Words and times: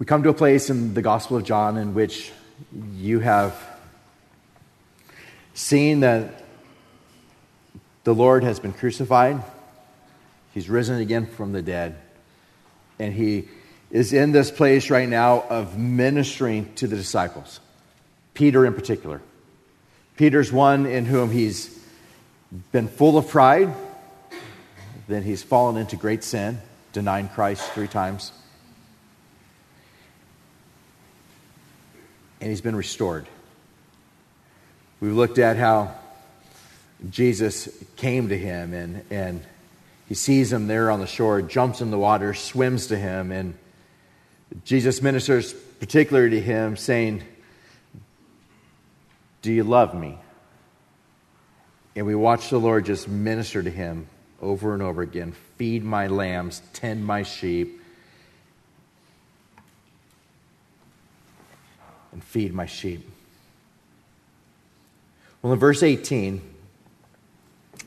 We 0.00 0.06
come 0.06 0.22
to 0.22 0.30
a 0.30 0.34
place 0.34 0.70
in 0.70 0.94
the 0.94 1.02
Gospel 1.02 1.36
of 1.36 1.44
John 1.44 1.76
in 1.76 1.92
which 1.92 2.32
you 2.94 3.20
have 3.20 3.54
seen 5.52 6.00
that 6.00 6.42
the 8.04 8.14
Lord 8.14 8.42
has 8.42 8.58
been 8.58 8.72
crucified, 8.72 9.42
He's 10.54 10.70
risen 10.70 10.98
again 11.02 11.26
from 11.26 11.52
the 11.52 11.60
dead, 11.60 11.96
and 12.98 13.12
He 13.12 13.48
is 13.90 14.14
in 14.14 14.32
this 14.32 14.50
place 14.50 14.88
right 14.88 15.06
now 15.06 15.42
of 15.50 15.78
ministering 15.78 16.72
to 16.76 16.86
the 16.86 16.96
disciples, 16.96 17.60
Peter 18.32 18.64
in 18.64 18.72
particular. 18.72 19.20
Peter's 20.16 20.50
one 20.50 20.86
in 20.86 21.04
whom 21.04 21.30
he's 21.30 21.78
been 22.72 22.88
full 22.88 23.18
of 23.18 23.28
pride, 23.28 23.74
then 25.08 25.22
he's 25.24 25.42
fallen 25.42 25.76
into 25.76 25.96
great 25.96 26.24
sin, 26.24 26.58
denying 26.94 27.28
Christ 27.28 27.70
three 27.72 27.88
times. 27.88 28.32
And 32.40 32.48
he's 32.48 32.60
been 32.60 32.76
restored. 32.76 33.26
We've 35.00 35.14
looked 35.14 35.38
at 35.38 35.56
how 35.56 35.94
Jesus 37.10 37.68
came 37.96 38.28
to 38.28 38.36
him 38.36 38.74
and, 38.74 39.02
and 39.10 39.42
he 40.08 40.14
sees 40.14 40.52
him 40.52 40.66
there 40.66 40.90
on 40.90 41.00
the 41.00 41.06
shore, 41.06 41.40
jumps 41.40 41.80
in 41.80 41.90
the 41.90 41.98
water, 41.98 42.34
swims 42.34 42.88
to 42.88 42.98
him, 42.98 43.30
and 43.30 43.54
Jesus 44.64 45.00
ministers 45.00 45.52
particularly 45.52 46.30
to 46.30 46.40
him, 46.40 46.76
saying, 46.76 47.22
Do 49.42 49.52
you 49.52 49.64
love 49.64 49.94
me? 49.94 50.18
And 51.96 52.06
we 52.06 52.14
watch 52.14 52.50
the 52.50 52.58
Lord 52.58 52.86
just 52.86 53.08
minister 53.08 53.62
to 53.62 53.70
him 53.70 54.06
over 54.40 54.74
and 54.74 54.82
over 54.82 55.02
again 55.02 55.32
feed 55.56 55.84
my 55.84 56.06
lambs, 56.06 56.62
tend 56.72 57.04
my 57.04 57.22
sheep, 57.22 57.79
and 62.12 62.22
feed 62.22 62.52
my 62.52 62.66
sheep. 62.66 63.08
Well, 65.42 65.52
in 65.52 65.58
verse 65.58 65.82
18, 65.82 66.42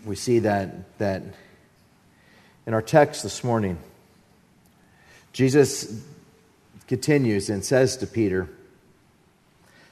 we 0.05 0.15
see 0.15 0.39
that, 0.39 0.97
that 0.97 1.23
in 2.65 2.73
our 2.73 2.81
text 2.81 3.23
this 3.23 3.43
morning, 3.43 3.77
Jesus 5.33 6.03
continues 6.87 7.49
and 7.49 7.63
says 7.63 7.97
to 7.97 8.07
Peter, 8.07 8.49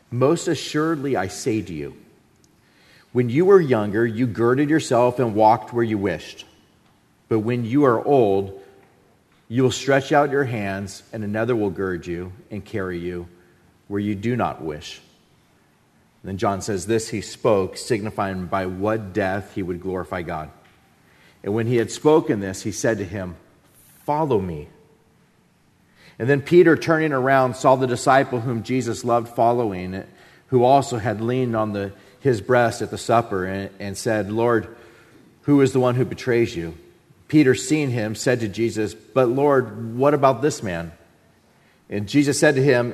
Most 0.10 0.48
assuredly 0.48 1.16
I 1.16 1.28
say 1.28 1.62
to 1.62 1.74
you, 1.74 1.96
when 3.12 3.30
you 3.30 3.46
were 3.46 3.60
younger, 3.60 4.06
you 4.06 4.26
girded 4.26 4.70
yourself 4.70 5.20
and 5.20 5.36
walked 5.36 5.74
where 5.74 5.84
you 5.84 5.98
wished. 5.98 6.46
But 7.28 7.40
when 7.40 7.66
you 7.66 7.84
are 7.84 8.04
old, 8.04 8.60
you 9.50 9.64
will 9.64 9.72
stretch 9.72 10.12
out 10.12 10.32
your 10.32 10.46
hands, 10.46 11.04
and 11.12 11.24
another 11.24 11.56
will 11.56 11.70
gird 11.70 12.08
you 12.08 12.32
and 12.50 12.64
carry 12.64 12.98
you 12.98 13.28
where 13.92 14.00
you 14.00 14.16
do 14.16 14.38
not 14.38 14.62
wish. 14.62 15.02
And 16.24 16.30
then 16.30 16.38
John 16.38 16.62
says, 16.62 16.86
This 16.86 17.10
he 17.10 17.20
spoke, 17.20 17.76
signifying 17.76 18.46
by 18.46 18.66
what 18.66 19.12
death 19.12 19.54
he 19.54 19.62
would 19.62 19.82
glorify 19.82 20.22
God. 20.22 20.50
And 21.44 21.54
when 21.54 21.68
he 21.68 21.76
had 21.76 21.92
spoken 21.92 22.40
this, 22.40 22.62
he 22.64 22.72
said 22.72 23.00
to 23.00 23.04
him, 23.04 23.36
Follow 24.06 24.40
me. 24.40 24.70
And 26.18 26.30
then 26.30 26.42
Peter, 26.42 26.78
turning 26.78 27.12
around, 27.12 27.58
saw 27.58 27.76
the 27.76 27.86
disciple 27.86 28.40
whom 28.40 28.64
Jesus 28.64 29.04
loved 29.04 29.28
following, 29.36 30.06
who 30.48 30.64
also 30.64 30.98
had 30.98 31.20
leaned 31.20 31.56
on 31.56 31.74
the 31.74 31.92
his 32.22 32.40
breast 32.40 32.82
at 32.82 32.92
the 32.92 32.98
supper 32.98 33.46
and, 33.46 33.70
and 33.80 33.98
said, 33.98 34.32
Lord, 34.32 34.74
who 35.42 35.60
is 35.60 35.74
the 35.74 35.80
one 35.80 35.96
who 35.96 36.06
betrays 36.06 36.56
you? 36.56 36.78
Peter, 37.28 37.56
seeing 37.56 37.90
him, 37.90 38.16
said 38.16 38.40
to 38.40 38.48
Jesus, 38.48 38.94
But 38.94 39.28
Lord, 39.28 39.96
what 39.96 40.14
about 40.14 40.42
this 40.42 40.64
man? 40.64 40.94
And 41.90 42.08
Jesus 42.08 42.40
said 42.40 42.56
to 42.56 42.64
him, 42.64 42.94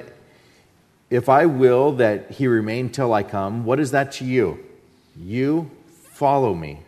If 1.09 1.30
I 1.30 1.45
will 1.45 1.94
that 1.94 2.31
he 2.31 2.47
remain 2.47 2.89
till 2.89 3.13
I 3.13 3.23
come, 3.23 3.63
what 3.63 3.80
is 3.80 3.91
that 3.91 4.13
to 4.13 4.25
you? 4.25 4.63
You 5.16 5.72
follow 6.13 6.53
me. 6.53 6.80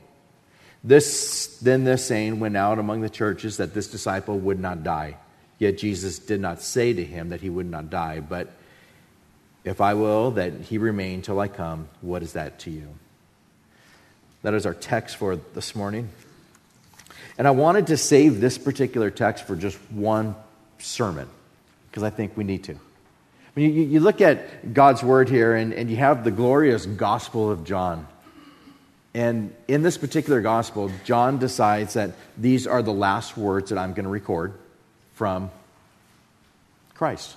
This 0.83 1.57
then 1.61 1.83
this 1.83 2.05
saying 2.05 2.39
went 2.39 2.55
out 2.55 2.79
among 2.79 3.02
the 3.02 3.09
churches 3.09 3.58
that 3.58 3.73
this 3.73 3.87
disciple 3.87 4.37
would 4.39 4.59
not 4.59 4.83
die. 4.83 5.17
Yet 5.58 5.77
Jesus 5.77 6.19
did 6.19 6.39
not 6.39 6.61
say 6.61 6.93
to 6.93 7.03
him 7.03 7.29
that 7.29 7.41
he 7.41 7.49
would 7.49 7.69
not 7.69 7.89
die, 7.89 8.21
but 8.21 8.49
if 9.65 9.81
I 9.81 9.93
will 9.93 10.31
that 10.31 10.53
he 10.53 10.77
remain 10.77 11.21
till 11.21 11.39
I 11.39 11.49
come, 11.49 11.89
what 12.02 12.23
is 12.23 12.33
that 12.33 12.59
to 12.59 12.71
you? 12.71 12.87
That 14.41 14.53
is 14.53 14.65
our 14.65 14.73
text 14.73 15.17
for 15.17 15.35
this 15.35 15.75
morning. 15.75 16.09
And 17.37 17.45
I 17.45 17.52
wanted 17.52 17.87
to 17.87 17.97
save 17.97 18.39
this 18.39 18.58
particular 18.58 19.09
text 19.09 19.45
for 19.45 19.55
just 19.55 19.77
one 19.91 20.35
sermon 20.77 21.27
because 21.89 22.03
I 22.03 22.09
think 22.09 22.37
we 22.37 22.45
need 22.45 22.63
to. 22.65 22.79
You, 23.59 23.70
you 23.70 23.99
look 23.99 24.21
at 24.21 24.73
God's 24.73 25.03
word 25.03 25.30
here 25.30 25.55
and, 25.55 25.73
and 25.73 25.89
you 25.89 25.97
have 25.97 26.23
the 26.23 26.31
glorious 26.31 26.86
Gospel 26.86 27.52
of 27.52 27.64
John. 27.64 28.08
And 29.14 29.53
in 29.67 29.81
this 29.81 29.97
particular 29.97 30.42
gospel, 30.42 30.92
John 31.03 31.39
decides 31.39 31.95
that 31.95 32.11
these 32.37 32.67
are 32.67 32.81
the 32.83 32.93
last 32.93 33.36
words 33.36 33.71
that 33.71 33.80
I'm 33.80 33.93
going 33.93 34.03
to 34.03 34.09
record 34.09 34.53
from 35.14 35.49
Christ. 36.93 37.36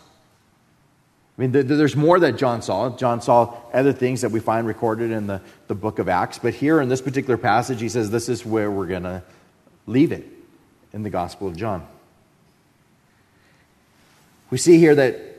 I 1.39 1.41
mean, 1.41 1.53
there's 1.53 1.97
more 1.97 2.21
that 2.21 2.37
John 2.37 2.61
saw. 2.61 2.95
John 2.95 3.23
saw 3.23 3.57
other 3.73 3.95
things 3.95 4.21
that 4.21 4.31
we 4.31 4.39
find 4.39 4.67
recorded 4.67 5.11
in 5.11 5.27
the, 5.27 5.41
the 5.67 5.75
book 5.75 5.99
of 5.99 6.09
Acts. 6.09 6.39
But 6.39 6.53
here 6.53 6.81
in 6.81 6.91
this 6.91 7.01
particular 7.01 7.39
passage, 7.39 7.81
he 7.81 7.89
says 7.89 8.11
this 8.11 8.29
is 8.29 8.45
where 8.45 8.71
we're 8.71 8.87
going 8.87 9.05
to 9.05 9.23
leave 9.87 10.13
it 10.13 10.27
in 10.93 11.03
the 11.03 11.11
Gospel 11.11 11.49
of 11.49 11.57
John. 11.57 11.87
We 14.51 14.59
see 14.59 14.77
here 14.77 14.95
that 14.95 15.32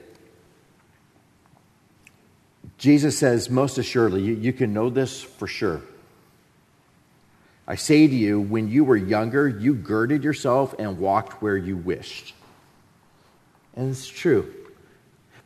Jesus 2.83 3.17
says, 3.17 3.49
most 3.49 3.77
assuredly, 3.77 4.21
you, 4.23 4.33
you 4.33 4.51
can 4.51 4.73
know 4.73 4.89
this 4.89 5.21
for 5.21 5.47
sure. 5.47 5.81
I 7.66 7.75
say 7.75 8.05
to 8.05 8.13
you, 8.13 8.41
when 8.41 8.67
you 8.67 8.83
were 8.83 8.97
younger, 8.97 9.47
you 9.47 9.73
girded 9.73 10.21
yourself 10.21 10.75
and 10.77 10.99
walked 10.99 11.41
where 11.41 11.55
you 11.55 11.77
wished. 11.77 12.33
And 13.73 13.89
it's 13.89 14.05
true. 14.05 14.53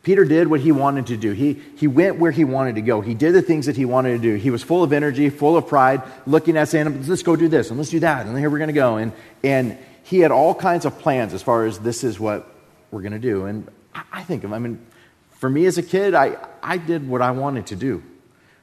Peter 0.02 0.24
did 0.24 0.48
what 0.48 0.58
he 0.58 0.72
wanted 0.72 1.06
to 1.06 1.16
do. 1.16 1.30
He, 1.30 1.62
he 1.76 1.86
went 1.86 2.18
where 2.18 2.32
he 2.32 2.42
wanted 2.42 2.74
to 2.74 2.82
go. 2.82 3.00
He 3.02 3.14
did 3.14 3.36
the 3.36 3.42
things 3.42 3.66
that 3.66 3.76
he 3.76 3.84
wanted 3.84 4.14
to 4.14 4.18
do. 4.18 4.34
He 4.34 4.50
was 4.50 4.64
full 4.64 4.82
of 4.82 4.92
energy, 4.92 5.30
full 5.30 5.56
of 5.56 5.68
pride, 5.68 6.02
looking 6.26 6.56
at 6.56 6.66
saying, 6.66 7.06
let's 7.06 7.22
go 7.22 7.36
do 7.36 7.46
this 7.46 7.68
and 7.68 7.78
let's 7.78 7.90
do 7.90 8.00
that, 8.00 8.26
and 8.26 8.36
here 8.36 8.50
we're 8.50 8.58
going 8.58 8.66
to 8.66 8.74
go. 8.74 8.96
And, 8.96 9.12
and 9.44 9.78
he 10.02 10.18
had 10.18 10.32
all 10.32 10.56
kinds 10.56 10.86
of 10.86 10.98
plans 10.98 11.34
as 11.34 11.42
far 11.44 11.66
as 11.66 11.78
this 11.78 12.02
is 12.02 12.18
what 12.18 12.52
we're 12.90 13.02
going 13.02 13.12
to 13.12 13.20
do. 13.20 13.44
And 13.44 13.68
I 13.94 14.24
think 14.24 14.42
of, 14.42 14.52
I 14.52 14.58
mean, 14.58 14.84
for 15.38 15.48
me 15.48 15.66
as 15.66 15.78
a 15.78 15.82
kid, 15.82 16.14
I, 16.14 16.36
I 16.62 16.78
did 16.78 17.08
what 17.08 17.22
I 17.22 17.30
wanted 17.30 17.68
to 17.68 17.76
do. 17.76 18.02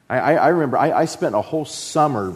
I, 0.08 0.18
I, 0.18 0.34
I 0.34 0.48
remember 0.48 0.76
I, 0.76 0.92
I 0.92 1.04
spent 1.06 1.34
a 1.34 1.40
whole 1.40 1.64
summer 1.64 2.34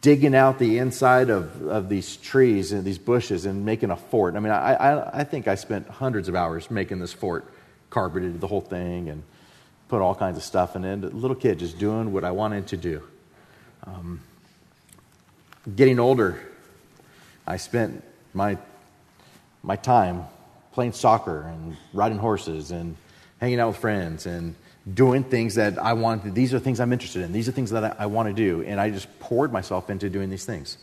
digging 0.00 0.34
out 0.34 0.58
the 0.58 0.78
inside 0.78 1.30
of, 1.30 1.62
of 1.66 1.88
these 1.88 2.16
trees 2.16 2.72
and 2.72 2.84
these 2.84 2.98
bushes 2.98 3.44
and 3.44 3.64
making 3.64 3.90
a 3.90 3.96
fort. 3.96 4.36
I 4.36 4.40
mean, 4.40 4.52
I, 4.52 4.74
I, 4.74 5.20
I 5.20 5.24
think 5.24 5.48
I 5.48 5.56
spent 5.56 5.88
hundreds 5.88 6.28
of 6.28 6.34
hours 6.34 6.70
making 6.70 7.00
this 7.00 7.12
fort, 7.12 7.52
carpeted 7.90 8.40
the 8.40 8.46
whole 8.46 8.60
thing 8.60 9.08
and 9.08 9.22
put 9.88 10.00
all 10.00 10.14
kinds 10.14 10.36
of 10.36 10.44
stuff 10.44 10.76
in 10.76 10.84
it. 10.84 11.14
Little 11.14 11.36
kid 11.36 11.58
just 11.58 11.78
doing 11.78 12.12
what 12.12 12.24
I 12.24 12.30
wanted 12.30 12.68
to 12.68 12.76
do. 12.76 13.02
Um, 13.84 14.20
getting 15.74 15.98
older, 15.98 16.40
I 17.46 17.56
spent 17.56 18.02
my, 18.32 18.58
my 19.62 19.76
time 19.76 20.24
playing 20.72 20.92
soccer 20.92 21.42
and 21.42 21.76
riding 21.92 22.18
horses 22.18 22.70
and 22.70 22.96
hanging 23.40 23.60
out 23.60 23.68
with 23.68 23.76
friends 23.76 24.26
and 24.26 24.54
doing 24.92 25.22
things 25.22 25.54
that 25.56 25.78
I 25.78 25.92
wanted. 25.92 26.34
These 26.34 26.54
are 26.54 26.58
things 26.58 26.80
I'm 26.80 26.92
interested 26.92 27.22
in. 27.22 27.32
These 27.32 27.48
are 27.48 27.52
things 27.52 27.70
that 27.70 27.84
I, 27.84 27.96
I 28.00 28.06
want 28.06 28.28
to 28.28 28.34
do. 28.34 28.62
And 28.62 28.80
I 28.80 28.90
just 28.90 29.08
poured 29.20 29.52
myself 29.52 29.90
into 29.90 30.08
doing 30.10 30.30
these 30.30 30.44
things. 30.44 30.78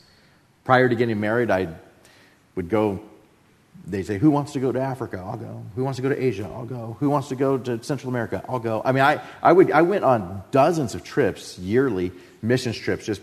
Prior 0.64 0.88
to 0.88 0.96
getting 0.96 1.20
married, 1.20 1.52
I 1.52 1.68
would 2.56 2.70
go, 2.70 3.02
they 3.86 4.04
say, 4.04 4.18
Who 4.18 4.30
wants 4.30 4.54
to 4.54 4.60
go 4.60 4.72
to 4.72 4.80
Africa? 4.80 5.24
I'll 5.26 5.38
go. 5.38 5.64
Who 5.76 5.84
wants 5.84 5.98
to 5.98 6.04
go 6.04 6.10
to 6.10 6.22
Asia? 6.22 6.44
I'll 6.44 6.66
go. 6.66 6.96
Who 7.00 7.10
wants 7.10 7.30
to 7.30 7.36
go 7.36 7.58
to 7.58 7.84
Central 7.84 8.10
America? 8.10 8.44
I'll 8.48 8.60
go. 8.60 8.82
I 8.86 8.92
mean, 8.92 9.04
I, 9.04 9.22
I, 9.42 9.52
would, 9.52 9.72
I 9.72 9.82
went 9.82 10.04
on 10.04 10.44
dozens 10.52 10.96
of 10.96 11.04
trips, 11.04 11.58
yearly 11.58 12.12
missions 12.42 12.78
trips, 12.78 13.06
just, 13.06 13.22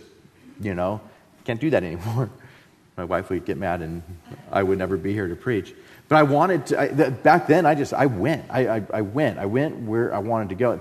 you 0.61 0.75
know, 0.75 1.01
can't 1.45 1.61
do 1.61 1.71
that 1.71 1.85
anymore. 1.85 2.31
My 2.97 3.05
wife 3.05 3.31
would 3.31 3.45
get 3.45 3.59
mad 3.59 3.83
and 3.83 4.03
I 4.51 4.63
would 4.63 4.79
never 4.79 4.97
be 4.97 5.13
here 5.13 5.29
to 5.29 5.37
preach. 5.37 5.75
But 6.09 6.17
I 6.17 6.23
wanted 6.23 6.67
to, 6.67 6.81
I, 6.81 7.11
back 7.11 7.47
then, 7.47 7.67
I 7.67 7.75
just, 7.75 7.93
I 7.93 8.07
went. 8.07 8.45
I, 8.49 8.69
I, 8.69 8.83
I 8.95 9.01
went. 9.03 9.39
I 9.39 9.47
went 9.47 9.77
where 9.83 10.15
I 10.15 10.19
wanted 10.19 10.51
to 10.51 10.55
go. 10.55 10.81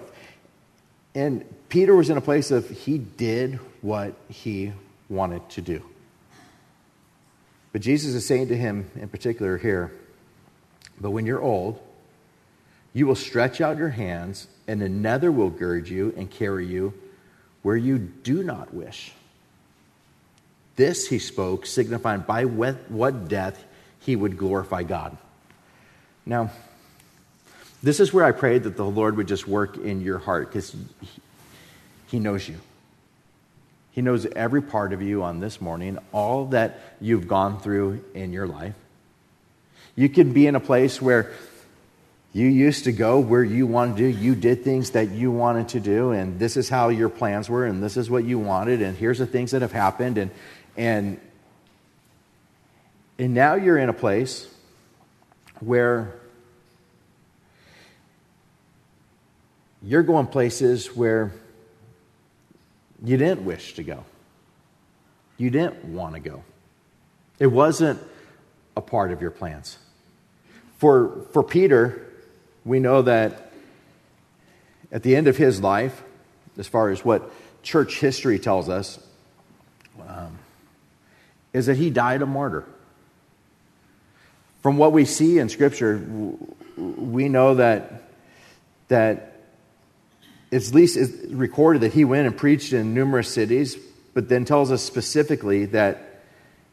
And 1.14 1.46
Peter 1.70 1.96
was 1.96 2.10
in 2.10 2.18
a 2.18 2.22
place 2.22 2.52
of 2.52 2.70
he 2.70 2.98
did 2.98 3.56
what 3.82 4.14
he 4.30 4.72
wanted 5.10 5.48
to 5.52 5.62
do. 5.62 5.82
But 7.72 7.82
Jesus 7.82 8.14
is 8.14 8.26
saying 8.26 8.48
to 8.50 8.58
him 8.58 8.90
in 8.96 9.10
particular 9.10 9.58
here, 9.58 9.92
but 11.00 11.12
when 11.12 11.26
you're 11.26 11.42
old, 11.42 11.82
you 12.94 13.06
will 13.06 13.16
stretch 13.16 13.60
out 13.60 13.78
your 13.78 13.90
hands, 13.90 14.48
and 14.68 14.82
another 14.82 15.30
will 15.30 15.50
gird 15.50 15.90
you 15.90 16.14
and 16.16 16.32
carry 16.32 16.66
you 16.66 16.94
where 17.62 17.76
you 17.76 17.98
do 17.98 18.42
not 18.44 18.74
wish. 18.74 19.12
This 20.75 21.07
he 21.07 21.19
spoke, 21.19 21.66
signifying 21.66 22.22
by 22.22 22.45
what 22.45 23.27
death 23.27 23.63
he 24.00 24.16
would 24.16 24.38
glorify 24.38 24.83
God. 24.83 25.18
Now, 26.25 26.51
this 27.81 28.00
is 28.00 28.12
where 28.12 28.25
I 28.25 28.31
pray 28.31 28.57
that 28.57 28.77
the 28.77 28.86
Lord 28.86 29.18
would 29.18 29.27
just 29.27 29.48
work 29.48 29.77
in 29.77 30.01
your 30.01 30.18
heart 30.18 30.50
because 30.51 30.75
He 32.07 32.19
knows 32.19 32.48
you. 32.50 32.56
He 33.92 34.01
knows 34.01 34.25
every 34.25 34.62
part 34.62 34.92
of 34.92 35.01
you 35.01 35.24
on 35.24 35.39
this 35.39 35.62
morning, 35.62 36.00
all 36.12 36.48
that 36.48 36.80
you've 37.00 37.27
gone 37.27 37.60
through 37.60 38.04
in 38.13 38.33
your 38.33 38.48
life. 38.48 38.74
You 39.95 40.10
could 40.10 40.33
be 40.33 40.48
in 40.48 40.56
a 40.56 40.60
place 40.60 41.01
where 41.01 41.31
you 42.33 42.48
used 42.48 42.83
to 42.83 42.92
go 42.92 43.19
where 43.19 43.44
you 43.44 43.66
wanted 43.66 43.98
to 43.98 44.12
do. 44.12 44.19
You 44.19 44.36
did 44.36 44.63
things 44.63 44.92
that 44.92 45.12
you 45.12 45.31
wanted 45.31 45.69
to 45.69 45.80
do, 45.80 46.12
and 46.12 46.38
this 46.38 46.57
is 46.57 46.68
how 46.68 46.89
your 46.89 47.07
plans 47.07 47.50
were, 47.50 47.66
and 47.66 47.81
this 47.81 47.95
is 47.95 48.10
what 48.10 48.25
you 48.25 48.38
wanted, 48.39 48.81
and 48.81 48.98
here's 48.98 49.19
the 49.19 49.27
things 49.27 49.51
that 49.51 49.62
have 49.62 49.72
happened, 49.72 50.18
and 50.18 50.31
and 50.77 51.19
and 53.18 53.33
now 53.33 53.56
you're 53.56 53.77
in 53.77 53.89
a 53.89 53.94
place 53.94 54.48
where 55.62 56.13
you're 59.81 60.04
going 60.04 60.27
places 60.27 60.88
where 60.95 61.31
you 63.04 63.18
didn't 63.18 63.45
wish 63.45 63.75
to 63.75 63.83
go. 63.83 64.04
You 65.38 65.50
didn't 65.50 65.86
want 65.86 66.16
to 66.16 66.19
go. 66.19 66.44
It 67.39 67.48
wasn't 67.48 68.01
a 68.75 68.81
part 68.81 69.12
of 69.12 69.22
your 69.22 69.31
plans. 69.31 69.77
For, 70.77 71.25
for 71.31 71.44
Peter, 71.44 72.01
we 72.66 72.80
know 72.80 73.01
that 73.04 73.51
at 74.92 75.04
the 75.04 75.16
end 75.16 75.27
of 75.27 75.38
his 75.38 75.62
life, 75.62 76.04
as 76.57 76.68
far 76.68 76.89
as 76.89 77.06
what 77.06 77.31
church 77.63 78.00
history 78.00 78.39
tells 78.39 78.69
us, 78.69 79.00
um, 80.07 80.38
is 81.56 81.68
that 81.68 81.78
he 81.78 81.90
died 81.90 82.22
a 82.22 82.25
martyr. 82.25 82.66
From 84.62 84.78
what 84.78 84.92
we 84.92 85.06
see 85.06 85.40
in 85.40 85.48
Scripture, 85.48 86.06
we 86.75 87.30
know 87.30 87.56
that, 87.56 88.10
that 88.90 89.40
it's 90.52 90.68
at 90.69 90.75
least 90.75 90.98
it's 90.98 91.31
recorded 91.31 91.81
that 91.84 91.94
he 91.94 92.04
went 92.04 92.28
and 92.28 92.36
preached 92.36 92.74
in 92.74 92.94
numerous 92.94 93.30
cities, 93.30 93.78
but 94.13 94.28
then 94.28 94.44
tells 94.44 94.69
us 94.69 94.84
specifically 94.84 95.68
that 95.68 96.24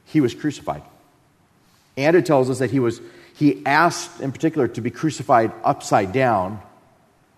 he 0.05 0.21
was 0.21 0.35
crucified. 0.35 0.83
And 1.97 2.17
it 2.17 2.27
tells 2.27 2.51
us 2.51 2.59
that 2.59 2.73
he 2.73 2.81
was 2.81 3.01
he 3.37 3.65
asked 3.65 4.21
in 4.21 4.33
particular 4.33 4.67
to 4.67 4.81
be 4.81 4.91
crucified 4.91 5.53
upside 5.63 6.11
down 6.11 6.61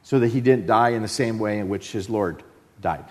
so 0.03 0.19
that 0.19 0.29
he 0.29 0.41
didn't 0.41 0.67
die 0.67 0.91
in 0.91 1.03
the 1.03 1.09
same 1.09 1.39
way 1.39 1.59
in 1.59 1.69
which 1.69 1.93
his 1.93 2.09
Lord 2.09 2.43
died. 2.81 3.05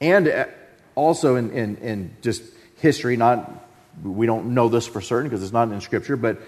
And 0.00 0.28
uh, 0.28 0.46
also 0.94 1.36
in, 1.36 1.50
in, 1.50 1.76
in 1.76 2.16
just 2.22 2.42
history, 2.80 3.16
not 3.16 3.66
we 4.02 4.26
don't 4.26 4.54
know 4.54 4.68
this 4.68 4.86
for 4.86 5.00
certain 5.00 5.28
because 5.28 5.42
it's 5.42 5.52
not 5.52 5.70
in 5.70 5.80
Scripture, 5.80 6.16
but 6.16 6.40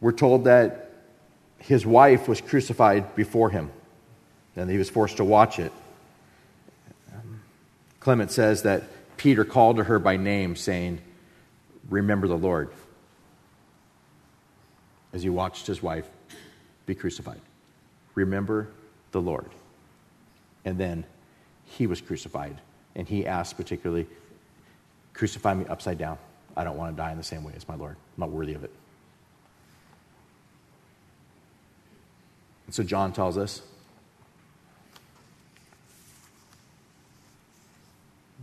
we're 0.00 0.12
told 0.12 0.44
that 0.44 0.90
his 1.58 1.84
wife 1.84 2.28
was 2.28 2.40
crucified 2.40 3.14
before 3.16 3.50
him, 3.50 3.70
and 4.56 4.70
he 4.70 4.78
was 4.78 4.88
forced 4.88 5.16
to 5.18 5.24
watch 5.24 5.58
it. 5.58 5.72
Clement 8.00 8.30
says 8.30 8.62
that 8.62 8.84
Peter 9.16 9.44
called 9.44 9.76
to 9.76 9.84
her 9.84 9.98
by 9.98 10.16
name, 10.16 10.56
saying, 10.56 11.00
Remember 11.90 12.28
the 12.28 12.38
Lord 12.38 12.70
as 15.12 15.22
he 15.22 15.28
watched 15.28 15.66
his 15.66 15.82
wife 15.82 16.08
be 16.86 16.94
crucified. 16.94 17.40
Remember 18.14 18.68
the 19.12 19.20
Lord. 19.20 19.50
And 20.64 20.78
then 20.78 21.04
he 21.64 21.86
was 21.86 22.00
crucified, 22.00 22.60
and 22.94 23.08
he 23.08 23.26
asked 23.26 23.56
particularly, 23.56 24.06
Crucify 25.18 25.52
me 25.52 25.66
upside 25.66 25.98
down. 25.98 26.16
I 26.56 26.62
don't 26.62 26.76
want 26.76 26.96
to 26.96 26.96
die 26.96 27.10
in 27.10 27.18
the 27.18 27.24
same 27.24 27.42
way 27.42 27.52
as 27.56 27.66
my 27.66 27.74
Lord. 27.74 27.96
I'm 27.96 28.20
not 28.20 28.30
worthy 28.30 28.54
of 28.54 28.62
it. 28.62 28.70
And 32.66 32.74
so 32.74 32.84
John 32.84 33.12
tells 33.12 33.36
us 33.36 33.62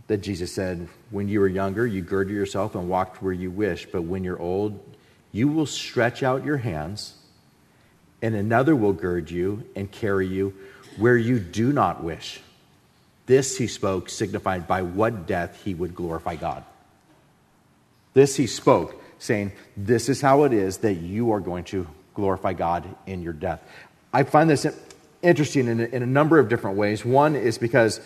that 0.08 0.18
Jesus 0.18 0.52
said, 0.52 0.86
When 1.10 1.28
you 1.28 1.40
were 1.40 1.48
younger, 1.48 1.86
you 1.86 2.02
girded 2.02 2.34
yourself 2.34 2.74
and 2.74 2.90
walked 2.90 3.22
where 3.22 3.32
you 3.32 3.50
wished, 3.50 3.90
but 3.90 4.02
when 4.02 4.22
you're 4.22 4.38
old, 4.38 4.78
you 5.32 5.48
will 5.48 5.64
stretch 5.64 6.22
out 6.22 6.44
your 6.44 6.58
hands, 6.58 7.14
and 8.20 8.34
another 8.34 8.76
will 8.76 8.92
gird 8.92 9.30
you 9.30 9.64
and 9.74 9.90
carry 9.90 10.26
you 10.26 10.52
where 10.98 11.16
you 11.16 11.38
do 11.38 11.72
not 11.72 12.04
wish. 12.04 12.40
This 13.26 13.58
he 13.58 13.66
spoke, 13.66 14.08
signified 14.08 14.66
by 14.66 14.82
what 14.82 15.26
death 15.26 15.62
he 15.64 15.74
would 15.74 15.94
glorify 15.94 16.36
God. 16.36 16.64
This 18.14 18.36
he 18.36 18.46
spoke, 18.46 19.02
saying, 19.18 19.52
This 19.76 20.08
is 20.08 20.20
how 20.20 20.44
it 20.44 20.52
is 20.52 20.78
that 20.78 20.94
you 20.94 21.32
are 21.32 21.40
going 21.40 21.64
to 21.64 21.86
glorify 22.14 22.52
God 22.52 22.86
in 23.06 23.22
your 23.22 23.32
death. 23.32 23.62
I 24.12 24.22
find 24.22 24.48
this 24.48 24.66
interesting 25.22 25.68
in 25.68 25.80
a, 25.80 25.84
in 25.84 26.02
a 26.02 26.06
number 26.06 26.38
of 26.38 26.48
different 26.48 26.76
ways. 26.76 27.04
One 27.04 27.34
is 27.34 27.58
because 27.58 28.00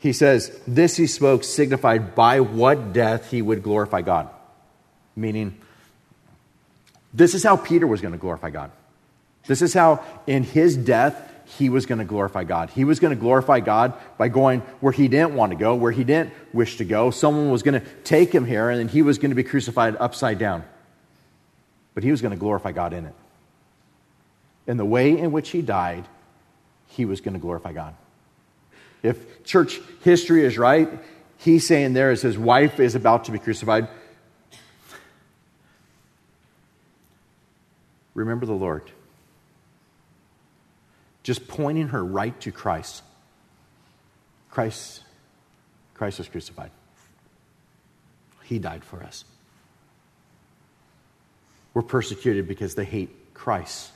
he 0.00 0.12
says, 0.12 0.58
This 0.66 0.96
he 0.96 1.06
spoke, 1.06 1.44
signified 1.44 2.14
by 2.14 2.40
what 2.40 2.92
death 2.92 3.30
he 3.30 3.40
would 3.40 3.62
glorify 3.62 4.02
God. 4.02 4.28
Meaning, 5.16 5.56
this 7.14 7.34
is 7.34 7.44
how 7.44 7.56
Peter 7.56 7.86
was 7.86 8.00
going 8.00 8.12
to 8.12 8.18
glorify 8.18 8.50
God. 8.50 8.72
This 9.46 9.62
is 9.62 9.72
how, 9.72 10.04
in 10.26 10.42
his 10.42 10.76
death, 10.76 11.30
he 11.44 11.68
was 11.68 11.86
going 11.86 11.98
to 11.98 12.04
glorify 12.04 12.44
God. 12.44 12.70
He 12.70 12.84
was 12.84 13.00
going 13.00 13.14
to 13.14 13.20
glorify 13.20 13.60
God 13.60 13.94
by 14.16 14.28
going 14.28 14.60
where 14.80 14.92
he 14.92 15.08
didn't 15.08 15.34
want 15.34 15.52
to 15.52 15.56
go, 15.56 15.74
where 15.74 15.92
he 15.92 16.04
didn't 16.04 16.32
wish 16.52 16.78
to 16.78 16.84
go. 16.84 17.10
Someone 17.10 17.50
was 17.50 17.62
going 17.62 17.80
to 17.80 17.86
take 18.02 18.32
him 18.32 18.44
here, 18.44 18.70
and 18.70 18.78
then 18.78 18.88
he 18.88 19.02
was 19.02 19.18
going 19.18 19.30
to 19.30 19.36
be 19.36 19.44
crucified 19.44 19.96
upside 20.00 20.38
down. 20.38 20.64
But 21.94 22.02
he 22.02 22.10
was 22.10 22.22
going 22.22 22.32
to 22.32 22.38
glorify 22.38 22.72
God 22.72 22.92
in 22.92 23.04
it. 23.06 23.14
In 24.66 24.78
the 24.78 24.84
way 24.84 25.16
in 25.16 25.32
which 25.32 25.50
he 25.50 25.60
died, 25.60 26.06
he 26.88 27.04
was 27.04 27.20
going 27.20 27.34
to 27.34 27.40
glorify 27.40 27.72
God. 27.72 27.94
If 29.02 29.44
church 29.44 29.80
history 30.02 30.44
is 30.44 30.56
right, 30.56 30.88
he's 31.36 31.66
saying 31.66 31.92
there 31.92 32.10
as 32.10 32.22
his 32.22 32.38
wife 32.38 32.80
is 32.80 32.94
about 32.94 33.24
to 33.26 33.32
be 33.32 33.38
crucified, 33.38 33.88
remember 38.14 38.46
the 38.46 38.54
Lord. 38.54 38.90
Just 41.24 41.48
pointing 41.48 41.88
her 41.88 42.04
right 42.04 42.38
to 42.42 42.52
Christ. 42.52 43.02
Christ, 44.50 45.02
Christ 45.94 46.18
was 46.18 46.28
crucified. 46.28 46.70
He 48.44 48.60
died 48.60 48.84
for 48.84 49.02
us. 49.02 49.24
We're 51.72 51.82
persecuted 51.82 52.46
because 52.46 52.76
they 52.76 52.84
hate 52.84 53.34
Christ. 53.34 53.90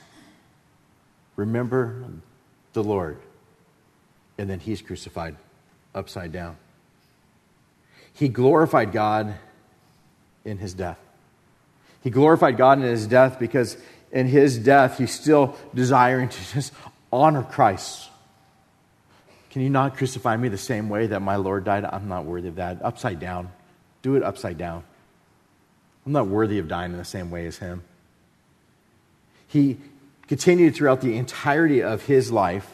Remember 1.37 2.03
the 2.73 2.83
Lord. 2.83 3.19
And 4.37 4.49
then 4.49 4.59
he's 4.59 4.81
crucified 4.81 5.37
upside 5.95 6.31
down. 6.31 6.57
He 8.13 8.27
glorified 8.27 8.91
God 8.91 9.35
in 10.43 10.57
his 10.57 10.73
death. 10.73 10.99
He 12.01 12.09
glorified 12.09 12.57
God 12.57 12.79
in 12.79 12.85
his 12.85 13.07
death 13.07 13.39
because 13.39 13.77
in 14.11 14.27
his 14.27 14.57
death, 14.57 14.97
he's 14.97 15.13
still 15.13 15.55
desiring 15.73 16.29
to 16.29 16.53
just 16.53 16.73
honor 17.11 17.43
Christ. 17.43 18.09
Can 19.51 19.61
you 19.61 19.69
not 19.69 19.97
crucify 19.97 20.37
me 20.37 20.49
the 20.49 20.57
same 20.57 20.89
way 20.89 21.07
that 21.07 21.21
my 21.21 21.37
Lord 21.37 21.63
died? 21.63 21.85
I'm 21.85 22.07
not 22.07 22.25
worthy 22.25 22.49
of 22.49 22.55
that. 22.55 22.83
Upside 22.83 23.19
down. 23.19 23.51
Do 24.01 24.15
it 24.15 24.23
upside 24.23 24.57
down. 24.57 24.83
I'm 26.05 26.11
not 26.11 26.27
worthy 26.27 26.59
of 26.59 26.67
dying 26.67 26.91
in 26.91 26.97
the 26.97 27.05
same 27.05 27.31
way 27.31 27.45
as 27.47 27.57
him. 27.57 27.83
He 29.47 29.77
continued 30.27 30.75
throughout 30.75 31.01
the 31.01 31.17
entirety 31.17 31.81
of 31.81 32.05
his 32.05 32.31
life 32.31 32.69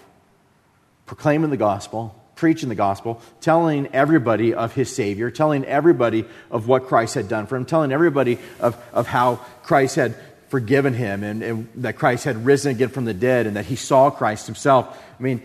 proclaiming 1.06 1.50
the 1.50 1.58
gospel, 1.58 2.16
preaching 2.36 2.70
the 2.70 2.76
gospel, 2.76 3.22
telling 3.40 3.88
everybody 3.94 4.54
of 4.54 4.74
his 4.74 4.94
Savior, 4.94 5.32
telling 5.32 5.64
everybody 5.66 6.26
of 6.52 6.68
what 6.68 6.88
Christ 6.88 7.16
had 7.16 7.30
done 7.30 7.48
for 7.48 7.56
him, 7.56 7.66
telling 7.66 7.92
everybody 7.92 8.38
of, 8.60 8.78
of 8.92 9.08
how 9.08 9.36
Christ 9.64 9.96
had 9.96 10.16
forgiven 10.50 10.94
him 10.94 11.24
and, 11.24 11.44
and, 11.44 11.70
that 11.76 11.98
Christ 11.98 12.26
had 12.26 12.46
risen 12.46 12.72
again 12.72 12.90
from 12.90 13.06
the 13.06 13.14
dead 13.14 13.48
and 13.48 13.56
that 13.56 13.66
he 13.66 13.76
saw 13.76 14.10
Christ 14.10 14.46
himself. 14.46 14.98
I 15.20 15.24
mean, 15.24 15.42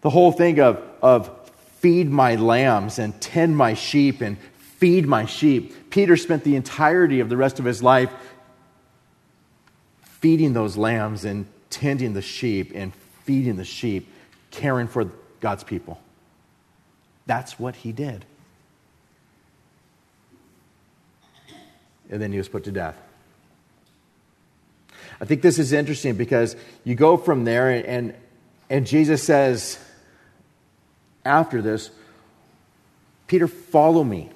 the 0.00 0.10
whole 0.10 0.32
thing 0.32 0.60
of, 0.60 0.82
of 1.02 1.30
feed 1.78 2.10
my 2.10 2.36
lambs 2.36 2.98
and 2.98 3.18
tend 3.20 3.56
my 3.56 3.74
sheep 3.74 4.20
and 4.20 4.38
feed 4.78 5.06
my 5.06 5.24
sheep. 5.26 5.90
Peter 5.90 6.16
spent 6.16 6.44
the 6.44 6.56
entirety 6.56 7.20
of 7.20 7.28
the 7.28 7.36
rest 7.36 7.58
of 7.58 7.64
his 7.64 7.82
life 7.82 8.10
feeding 10.02 10.52
those 10.52 10.76
lambs 10.76 11.24
and 11.24 11.46
tending 11.70 12.14
the 12.14 12.22
sheep 12.22 12.72
and 12.74 12.94
feeding 13.24 13.56
the 13.56 13.64
sheep, 13.64 14.10
caring 14.50 14.88
for 14.88 15.10
God's 15.40 15.64
people. 15.64 16.00
That's 17.26 17.58
what 17.58 17.76
he 17.76 17.92
did. 17.92 18.24
And 22.10 22.20
then 22.20 22.32
he 22.32 22.38
was 22.38 22.48
put 22.48 22.64
to 22.64 22.72
death. 22.72 22.96
I 25.20 25.24
think 25.24 25.42
this 25.42 25.58
is 25.58 25.72
interesting 25.72 26.16
because 26.16 26.56
you 26.82 26.94
go 26.94 27.16
from 27.16 27.44
there, 27.44 27.70
and, 27.70 28.14
and 28.68 28.86
Jesus 28.86 29.22
says, 29.22 29.78
after 31.24 31.62
this, 31.62 31.90
Peter, 33.26 33.48
follow 33.48 34.04
me. 34.04 34.30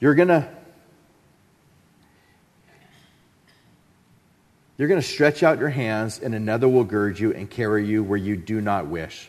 You're 0.00 0.14
going 0.14 0.28
to. 0.28 0.48
You're 4.78 4.88
going 4.88 5.00
to 5.00 5.06
stretch 5.06 5.42
out 5.42 5.58
your 5.58 5.70
hands, 5.70 6.18
and 6.18 6.34
another 6.34 6.68
will 6.68 6.84
gird 6.84 7.18
you 7.18 7.32
and 7.32 7.48
carry 7.48 7.86
you 7.86 8.04
where 8.04 8.18
you 8.18 8.36
do 8.36 8.60
not 8.60 8.88
wish. 8.88 9.26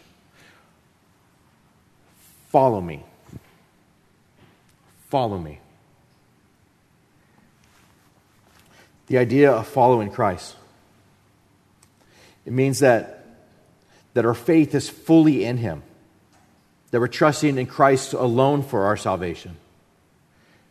Follow 2.49 2.81
me. 2.81 3.05
Follow 5.09 5.37
me. 5.37 5.59
The 9.07 9.17
idea 9.17 9.51
of 9.51 9.67
following 9.67 10.11
Christ. 10.11 10.55
It 12.45 12.53
means 12.53 12.79
that, 12.79 13.25
that 14.13 14.25
our 14.25 14.33
faith 14.33 14.73
is 14.75 14.89
fully 14.89 15.43
in 15.43 15.57
Him, 15.57 15.83
that 16.91 16.99
we're 16.99 17.07
trusting 17.07 17.57
in 17.57 17.65
Christ 17.65 18.13
alone 18.13 18.63
for 18.63 18.85
our 18.85 18.97
salvation. 18.97 19.57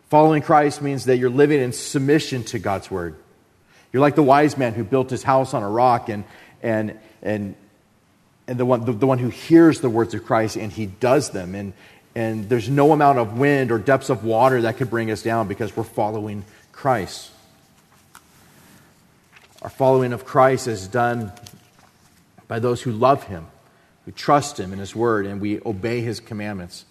Following 0.08 0.42
Christ 0.42 0.80
means 0.80 1.06
that 1.06 1.16
you're 1.16 1.30
living 1.30 1.60
in 1.60 1.72
submission 1.72 2.44
to 2.44 2.58
God's 2.58 2.90
Word. 2.90 3.16
You're 3.92 4.00
like 4.00 4.14
the 4.14 4.22
wise 4.22 4.56
man 4.56 4.74
who 4.74 4.84
built 4.84 5.10
his 5.10 5.22
house 5.22 5.54
on 5.54 5.62
a 5.62 5.68
rock 5.68 6.08
and, 6.08 6.24
and, 6.62 6.98
and, 7.22 7.54
and 8.46 8.58
the, 8.58 8.66
one, 8.66 8.84
the, 8.84 8.92
the 8.92 9.06
one 9.06 9.18
who 9.18 9.28
hears 9.28 9.80
the 9.80 9.88
words 9.88 10.14
of 10.14 10.24
Christ 10.24 10.56
and 10.56 10.70
he 10.70 10.86
does 10.86 11.30
them. 11.30 11.54
And, 11.54 11.72
and 12.14 12.48
there's 12.48 12.68
no 12.68 12.92
amount 12.92 13.18
of 13.18 13.38
wind 13.38 13.72
or 13.72 13.78
depths 13.78 14.10
of 14.10 14.22
water 14.24 14.62
that 14.62 14.76
could 14.76 14.90
bring 14.90 15.10
us 15.10 15.22
down 15.22 15.48
because 15.48 15.76
we're 15.76 15.84
following 15.84 16.44
Christ. 16.72 17.30
Our 19.66 19.70
following 19.70 20.12
of 20.12 20.24
Christ 20.24 20.68
is 20.68 20.86
done 20.86 21.32
by 22.46 22.60
those 22.60 22.82
who 22.82 22.92
love 22.92 23.24
him, 23.24 23.48
who 24.04 24.12
trust 24.12 24.60
him 24.60 24.72
in 24.72 24.78
his 24.78 24.94
word, 24.94 25.26
and 25.26 25.40
we 25.40 25.58
obey 25.66 26.02
his 26.02 26.20
commandments. 26.20 26.84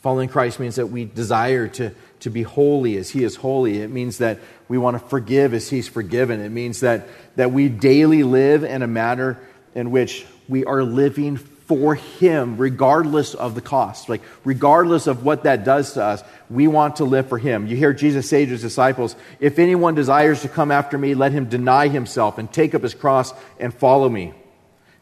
Following 0.00 0.28
Christ 0.28 0.58
means 0.58 0.74
that 0.74 0.88
we 0.88 1.04
desire 1.04 1.68
to, 1.68 1.94
to 2.18 2.30
be 2.30 2.42
holy 2.42 2.96
as 2.96 3.10
He 3.10 3.22
is 3.22 3.36
holy. 3.36 3.78
It 3.78 3.90
means 3.90 4.18
that 4.18 4.40
we 4.66 4.76
want 4.76 5.00
to 5.00 5.08
forgive 5.08 5.54
as 5.54 5.70
He's 5.70 5.86
forgiven. 5.86 6.40
It 6.40 6.48
means 6.48 6.80
that, 6.80 7.06
that 7.36 7.52
we 7.52 7.68
daily 7.68 8.24
live 8.24 8.64
in 8.64 8.82
a 8.82 8.88
manner 8.88 9.38
in 9.72 9.92
which 9.92 10.26
we 10.48 10.64
are 10.64 10.82
living 10.82 11.36
for 11.70 11.94
Him, 11.94 12.56
regardless 12.56 13.34
of 13.34 13.54
the 13.54 13.60
cost. 13.60 14.08
Like, 14.08 14.22
regardless 14.42 15.06
of 15.06 15.24
what 15.24 15.44
that 15.44 15.62
does 15.62 15.92
to 15.92 16.02
us, 16.02 16.24
we 16.50 16.66
want 16.66 16.96
to 16.96 17.04
live 17.04 17.28
for 17.28 17.38
Him. 17.38 17.68
You 17.68 17.76
hear 17.76 17.92
Jesus 17.92 18.28
say 18.28 18.44
to 18.44 18.50
His 18.50 18.60
disciples, 18.60 19.14
If 19.38 19.60
anyone 19.60 19.94
desires 19.94 20.42
to 20.42 20.48
come 20.48 20.72
after 20.72 20.98
me, 20.98 21.14
let 21.14 21.30
him 21.30 21.44
deny 21.44 21.86
himself 21.86 22.38
and 22.38 22.52
take 22.52 22.74
up 22.74 22.82
his 22.82 22.92
cross 22.92 23.32
and 23.60 23.72
follow 23.72 24.08
me. 24.08 24.34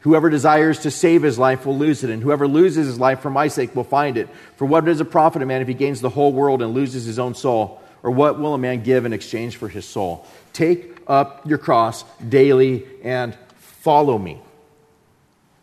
Whoever 0.01 0.29
desires 0.29 0.81
to 0.81 0.91
save 0.91 1.23
his 1.23 1.39
life 1.39 1.65
will 1.65 1.75
lose 1.75 2.03
it, 2.03 2.11
and 2.11 2.21
whoever 2.21 2.47
loses 2.47 2.85
his 2.85 2.99
life 2.99 3.21
for 3.21 3.31
my 3.31 3.47
sake 3.47 3.75
will 3.75 3.83
find 3.83 4.15
it. 4.15 4.29
For 4.57 4.65
what 4.65 4.85
does 4.85 5.01
it 5.01 5.05
profit 5.05 5.41
a 5.41 5.47
man 5.47 5.63
if 5.63 5.67
he 5.67 5.73
gains 5.73 6.01
the 6.01 6.09
whole 6.09 6.31
world 6.31 6.61
and 6.61 6.75
loses 6.75 7.03
his 7.03 7.17
own 7.17 7.33
soul? 7.33 7.81
Or 8.03 8.11
what 8.11 8.39
will 8.39 8.53
a 8.53 8.59
man 8.59 8.83
give 8.83 9.05
in 9.05 9.13
exchange 9.13 9.57
for 9.57 9.69
his 9.69 9.85
soul? 9.85 10.27
Take 10.53 10.99
up 11.07 11.47
your 11.47 11.57
cross 11.57 12.05
daily 12.29 12.85
and 13.03 13.35
follow 13.57 14.19
me. 14.19 14.39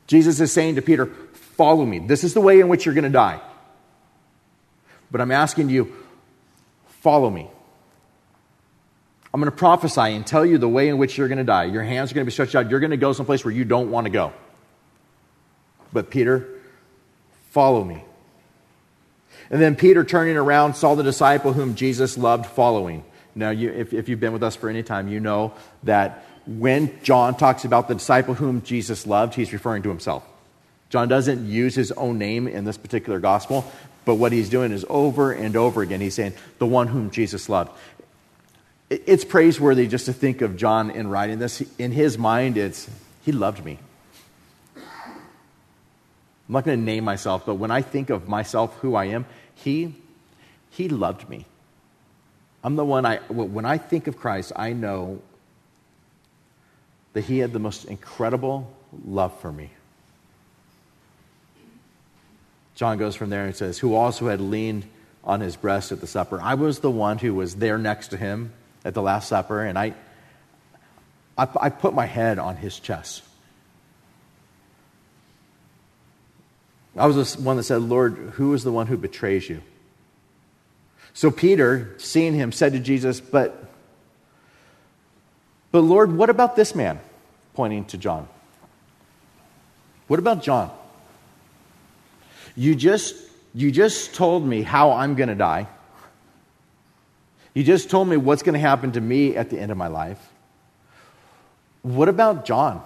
Jesus 0.06 0.40
is 0.40 0.52
saying 0.52 0.76
to 0.76 0.82
Peter, 0.82 1.06
Follow 1.56 1.86
me. 1.86 2.00
This 2.00 2.22
is 2.22 2.34
the 2.34 2.40
way 2.40 2.60
in 2.60 2.68
which 2.68 2.84
you're 2.84 2.94
going 2.94 3.04
to 3.04 3.10
die. 3.10 3.40
But 5.10 5.22
I'm 5.22 5.30
asking 5.30 5.70
you, 5.70 5.94
follow 7.00 7.30
me. 7.30 7.48
I'm 9.32 9.40
going 9.40 9.50
to 9.50 9.56
prophesy 9.56 10.00
and 10.00 10.26
tell 10.26 10.44
you 10.44 10.58
the 10.58 10.68
way 10.68 10.88
in 10.88 10.98
which 10.98 11.16
you're 11.16 11.28
going 11.28 11.38
to 11.38 11.44
die. 11.44 11.64
Your 11.64 11.82
hands 11.82 12.10
are 12.10 12.14
going 12.14 12.24
to 12.24 12.28
be 12.28 12.32
stretched 12.32 12.54
out. 12.54 12.68
You're 12.68 12.80
going 12.80 12.90
to 12.90 12.98
go 12.98 13.12
someplace 13.14 13.44
where 13.44 13.54
you 13.54 13.64
don't 13.64 13.90
want 13.90 14.04
to 14.04 14.10
go. 14.10 14.32
But 15.92 16.10
Peter, 16.10 16.46
follow 17.50 17.82
me. 17.82 18.04
And 19.48 19.60
then 19.60 19.76
Peter, 19.76 20.04
turning 20.04 20.36
around, 20.36 20.74
saw 20.74 20.94
the 20.94 21.02
disciple 21.02 21.52
whom 21.52 21.74
Jesus 21.74 22.18
loved 22.18 22.46
following. 22.46 23.04
Now, 23.34 23.50
you, 23.50 23.70
if, 23.70 23.92
if 23.94 24.08
you've 24.08 24.20
been 24.20 24.32
with 24.32 24.42
us 24.42 24.56
for 24.56 24.68
any 24.68 24.82
time, 24.82 25.08
you 25.08 25.20
know 25.20 25.54
that 25.84 26.24
when 26.46 26.92
John 27.02 27.36
talks 27.36 27.64
about 27.64 27.88
the 27.88 27.94
disciple 27.94 28.34
whom 28.34 28.62
Jesus 28.62 29.06
loved, 29.06 29.34
he's 29.34 29.52
referring 29.52 29.82
to 29.82 29.88
himself. 29.88 30.24
John 30.88 31.08
doesn't 31.08 31.46
use 31.46 31.74
his 31.74 31.92
own 31.92 32.18
name 32.18 32.46
in 32.46 32.64
this 32.64 32.76
particular 32.76 33.18
gospel, 33.18 33.70
but 34.04 34.14
what 34.14 34.30
he's 34.30 34.48
doing 34.48 34.70
is 34.70 34.84
over 34.88 35.32
and 35.32 35.56
over 35.56 35.82
again, 35.82 36.00
he's 36.00 36.14
saying, 36.14 36.34
the 36.58 36.66
one 36.66 36.86
whom 36.86 37.10
Jesus 37.10 37.48
loved 37.48 37.72
it's 38.88 39.24
praiseworthy 39.24 39.86
just 39.86 40.06
to 40.06 40.12
think 40.12 40.42
of 40.42 40.56
John 40.56 40.90
in 40.90 41.08
writing 41.08 41.38
this. 41.38 41.60
In 41.78 41.92
his 41.92 42.16
mind, 42.18 42.56
it's, 42.56 42.88
he 43.24 43.32
loved 43.32 43.64
me. 43.64 43.78
I'm 44.76 46.52
not 46.52 46.64
going 46.64 46.78
to 46.78 46.84
name 46.84 47.04
myself, 47.04 47.44
but 47.44 47.56
when 47.56 47.72
I 47.72 47.82
think 47.82 48.10
of 48.10 48.28
myself, 48.28 48.76
who 48.78 48.94
I 48.94 49.06
am, 49.06 49.26
he, 49.56 49.96
he 50.70 50.88
loved 50.88 51.28
me. 51.28 51.46
I'm 52.62 52.76
the 52.76 52.84
one 52.84 53.04
I, 53.04 53.16
when 53.28 53.64
I 53.64 53.78
think 53.78 54.06
of 54.06 54.16
Christ, 54.16 54.52
I 54.54 54.72
know 54.72 55.20
that 57.16 57.24
he 57.24 57.38
had 57.38 57.50
the 57.54 57.58
most 57.58 57.86
incredible 57.86 58.70
love 59.06 59.40
for 59.40 59.50
me. 59.50 59.70
John 62.74 62.98
goes 62.98 63.16
from 63.16 63.30
there 63.30 63.46
and 63.46 63.56
says, 63.56 63.78
Who 63.78 63.94
also 63.94 64.28
had 64.28 64.38
leaned 64.38 64.84
on 65.24 65.40
his 65.40 65.56
breast 65.56 65.92
at 65.92 66.02
the 66.02 66.06
supper. 66.06 66.38
I 66.42 66.56
was 66.56 66.80
the 66.80 66.90
one 66.90 67.16
who 67.16 67.32
was 67.32 67.56
there 67.56 67.78
next 67.78 68.08
to 68.08 68.18
him 68.18 68.52
at 68.84 68.92
the 68.92 69.00
Last 69.00 69.30
Supper, 69.30 69.62
and 69.62 69.78
I, 69.78 69.94
I, 71.38 71.48
I 71.58 71.70
put 71.70 71.94
my 71.94 72.04
head 72.04 72.38
on 72.38 72.56
his 72.56 72.78
chest. 72.78 73.22
I 76.98 77.06
was 77.06 77.34
the 77.34 77.42
one 77.42 77.56
that 77.56 77.62
said, 77.62 77.80
Lord, 77.80 78.12
who 78.34 78.52
is 78.52 78.62
the 78.62 78.72
one 78.72 78.88
who 78.88 78.98
betrays 78.98 79.48
you? 79.48 79.62
So 81.14 81.30
Peter, 81.30 81.94
seeing 81.96 82.34
him, 82.34 82.52
said 82.52 82.74
to 82.74 82.78
Jesus, 82.78 83.22
But, 83.22 83.65
but 85.76 85.82
Lord, 85.82 86.10
what 86.10 86.30
about 86.30 86.56
this 86.56 86.74
man? 86.74 86.98
Pointing 87.52 87.84
to 87.88 87.98
John. 87.98 88.26
What 90.06 90.18
about 90.18 90.42
John? 90.42 90.70
You 92.56 92.74
just, 92.74 93.14
you 93.52 93.70
just 93.70 94.14
told 94.14 94.42
me 94.42 94.62
how 94.62 94.92
I'm 94.92 95.16
going 95.16 95.28
to 95.28 95.34
die. 95.34 95.68
You 97.52 97.62
just 97.62 97.90
told 97.90 98.08
me 98.08 98.16
what's 98.16 98.42
going 98.42 98.54
to 98.54 98.58
happen 98.58 98.92
to 98.92 99.02
me 99.02 99.36
at 99.36 99.50
the 99.50 99.58
end 99.58 99.70
of 99.70 99.76
my 99.76 99.88
life. 99.88 100.32
What 101.82 102.08
about 102.08 102.46
John? 102.46 102.82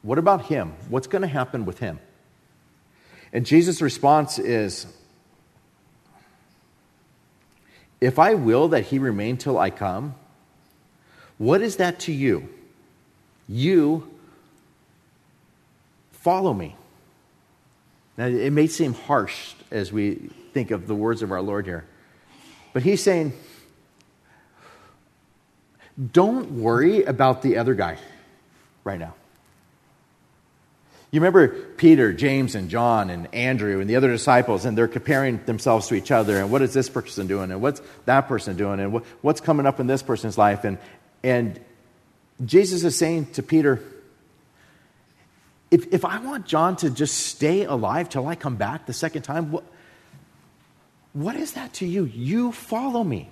What 0.00 0.16
about 0.16 0.46
him? 0.46 0.72
What's 0.88 1.06
going 1.06 1.20
to 1.20 1.28
happen 1.28 1.66
with 1.66 1.80
him? 1.80 1.98
And 3.30 3.44
Jesus' 3.44 3.82
response 3.82 4.38
is 4.38 4.86
If 8.00 8.18
I 8.18 8.32
will 8.32 8.68
that 8.68 8.86
he 8.86 8.98
remain 8.98 9.36
till 9.36 9.58
I 9.58 9.68
come, 9.68 10.14
what 11.38 11.60
is 11.60 11.76
that 11.76 12.00
to 12.00 12.12
you? 12.12 12.48
You 13.48 14.08
follow 16.12 16.52
me. 16.52 16.74
Now, 18.16 18.26
it 18.26 18.52
may 18.52 18.66
seem 18.66 18.94
harsh 18.94 19.54
as 19.70 19.92
we 19.92 20.30
think 20.52 20.70
of 20.70 20.86
the 20.86 20.94
words 20.94 21.22
of 21.22 21.30
our 21.30 21.42
Lord 21.42 21.66
here. 21.66 21.84
But 22.72 22.82
he's 22.82 23.02
saying, 23.02 23.32
don't 26.12 26.52
worry 26.52 27.04
about 27.04 27.42
the 27.42 27.58
other 27.58 27.74
guy 27.74 27.98
right 28.84 28.98
now. 28.98 29.14
You 31.10 31.20
remember 31.20 31.48
Peter, 31.48 32.12
James, 32.12 32.54
and 32.54 32.68
John, 32.68 33.10
and 33.10 33.32
Andrew, 33.32 33.80
and 33.80 33.88
the 33.88 33.96
other 33.96 34.10
disciples, 34.10 34.64
and 34.64 34.76
they're 34.76 34.88
comparing 34.88 35.42
themselves 35.44 35.86
to 35.88 35.94
each 35.94 36.10
other, 36.10 36.38
and 36.38 36.50
what 36.50 36.62
is 36.62 36.74
this 36.74 36.90
person 36.90 37.26
doing, 37.26 37.50
and 37.50 37.62
what's 37.62 37.80
that 38.06 38.28
person 38.28 38.56
doing, 38.56 38.80
and 38.80 39.02
what's 39.22 39.40
coming 39.40 39.64
up 39.66 39.78
in 39.78 39.86
this 39.86 40.02
person's 40.02 40.36
life. 40.36 40.64
And, 40.64 40.78
and 41.26 41.58
Jesus 42.44 42.84
is 42.84 42.96
saying 42.96 43.32
to 43.32 43.42
Peter, 43.42 43.82
if, 45.72 45.92
if 45.92 46.04
I 46.04 46.20
want 46.20 46.46
John 46.46 46.76
to 46.76 46.88
just 46.88 47.18
stay 47.18 47.64
alive 47.64 48.08
till 48.08 48.28
I 48.28 48.36
come 48.36 48.54
back 48.54 48.86
the 48.86 48.92
second 48.92 49.22
time, 49.22 49.50
what, 49.50 49.64
what 51.14 51.34
is 51.34 51.54
that 51.54 51.72
to 51.74 51.86
you? 51.86 52.04
You 52.04 52.52
follow 52.52 53.02
me. 53.02 53.28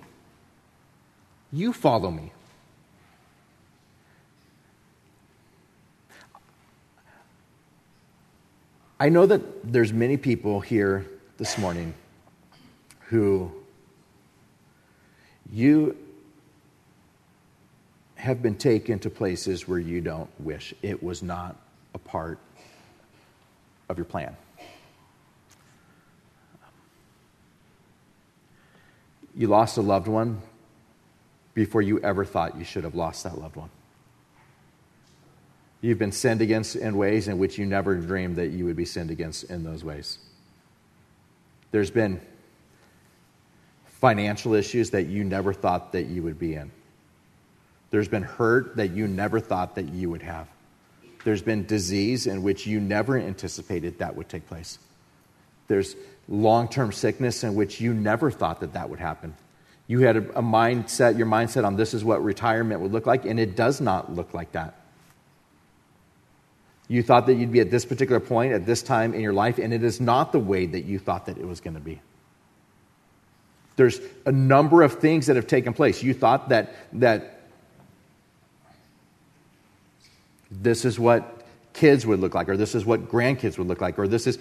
You 1.53 1.71
follow 1.71 2.11
me. 2.11 2.33
I 8.99 9.07
know 9.07 9.25
that 9.25 9.71
there's 9.71 9.93
many 9.93 10.17
people 10.17 10.59
here 10.59 11.05
this 11.37 11.57
morning 11.57 11.93
who 13.07 13.53
you 15.49 15.95
have 18.25 18.41
been 18.41 18.55
taken 18.55 18.97
to 18.99 19.09
places 19.09 19.67
where 19.67 19.79
you 19.79 20.01
don't 20.01 20.29
wish 20.39 20.73
it 20.81 21.01
was 21.01 21.21
not 21.21 21.55
a 21.93 21.99
part 21.99 22.39
of 23.87 23.97
your 23.97 24.05
plan. 24.05 24.35
You 29.35 29.47
lost 29.47 29.77
a 29.77 29.81
loved 29.81 30.07
one 30.07 30.41
before 31.53 31.83
you 31.83 31.99
ever 31.99 32.25
thought 32.25 32.57
you 32.57 32.63
should 32.63 32.83
have 32.83 32.95
lost 32.95 33.25
that 33.25 33.37
loved 33.37 33.55
one. 33.55 33.69
You've 35.81 35.99
been 35.99 36.11
sinned 36.11 36.41
against 36.41 36.75
in 36.75 36.97
ways 36.97 37.27
in 37.27 37.37
which 37.37 37.59
you 37.59 37.65
never 37.67 37.95
dreamed 37.95 38.37
that 38.37 38.47
you 38.47 38.65
would 38.65 38.75
be 38.75 38.85
sinned 38.85 39.11
against 39.11 39.43
in 39.51 39.63
those 39.63 39.83
ways. 39.83 40.17
There's 41.69 41.91
been 41.91 42.19
financial 43.85 44.55
issues 44.55 44.89
that 44.91 45.03
you 45.03 45.23
never 45.23 45.53
thought 45.53 45.91
that 45.91 46.07
you 46.07 46.23
would 46.23 46.39
be 46.39 46.55
in. 46.55 46.71
There's 47.95 48.09
been 48.09 48.23
hurt 48.23 48.75
that 48.75 48.91
you 48.91 49.07
never 49.07 49.39
thought 49.39 49.75
that 49.75 49.85
you 49.85 50.09
would 50.09 50.21
have. 50.21 50.49
There's 51.23 51.41
been 51.41 51.65
disease 51.65 52.27
in 52.27 52.43
which 52.43 52.67
you 52.67 52.81
never 52.81 53.17
anticipated 53.17 53.99
that 53.99 54.17
would 54.17 54.27
take 54.27 54.47
place. 54.47 54.79
There's 55.69 55.95
long 56.27 56.67
term 56.67 56.91
sickness 56.91 57.45
in 57.45 57.55
which 57.55 57.79
you 57.79 57.93
never 57.93 58.29
thought 58.29 58.59
that 58.59 58.73
that 58.73 58.89
would 58.89 58.99
happen. 58.99 59.33
You 59.87 60.01
had 60.01 60.17
a, 60.17 60.39
a 60.39 60.43
mindset, 60.43 61.17
your 61.17 61.25
mindset 61.25 61.63
on 61.63 61.77
this 61.77 61.93
is 61.93 62.03
what 62.03 62.21
retirement 62.21 62.81
would 62.81 62.91
look 62.91 63.05
like, 63.05 63.23
and 63.23 63.39
it 63.39 63.55
does 63.55 63.79
not 63.79 64.13
look 64.13 64.33
like 64.33 64.51
that. 64.51 64.75
You 66.89 67.01
thought 67.01 67.27
that 67.27 67.35
you'd 67.35 67.53
be 67.53 67.61
at 67.61 67.71
this 67.71 67.85
particular 67.85 68.19
point 68.19 68.51
at 68.51 68.65
this 68.65 68.83
time 68.83 69.13
in 69.13 69.21
your 69.21 69.31
life, 69.31 69.57
and 69.57 69.73
it 69.73 69.85
is 69.85 70.01
not 70.01 70.33
the 70.33 70.39
way 70.39 70.65
that 70.65 70.83
you 70.83 70.99
thought 70.99 71.27
that 71.27 71.37
it 71.37 71.47
was 71.47 71.61
going 71.61 71.75
to 71.75 71.79
be. 71.79 72.01
There's 73.77 74.01
a 74.25 74.33
number 74.33 74.81
of 74.81 74.99
things 74.99 75.27
that 75.27 75.37
have 75.37 75.47
taken 75.47 75.71
place. 75.71 76.03
You 76.03 76.13
thought 76.13 76.49
that, 76.49 76.75
that 76.99 77.34
this 80.61 80.85
is 80.85 80.99
what 80.99 81.45
kids 81.73 82.05
would 82.05 82.19
look 82.19 82.33
like, 82.33 82.49
or 82.49 82.57
this 82.57 82.75
is 82.75 82.85
what 82.85 83.09
grandkids 83.09 83.57
would 83.57 83.67
look 83.67 83.81
like, 83.81 83.99
or 83.99 84.07
this 84.07 84.27
is 84.27 84.39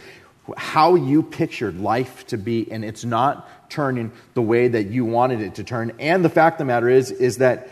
how 0.57 0.95
you 0.95 1.23
pictured 1.23 1.81
life 1.81 2.27
to 2.27 2.37
be, 2.37 2.71
and 2.71 2.85
it's 2.85 3.05
not 3.05 3.71
turning 3.71 4.13
the 4.35 4.43
way 4.43 4.69
that 4.69 4.85
you 4.85 5.05
wanted 5.05 5.41
it 5.41 5.55
to 5.55 5.65
turn. 5.65 5.93
And 5.99 6.25
the 6.25 6.29
fact 6.29 6.55
of 6.55 6.59
the 6.59 6.65
matter 6.67 6.89
is, 6.89 7.11
is 7.11 7.39
that 7.39 7.69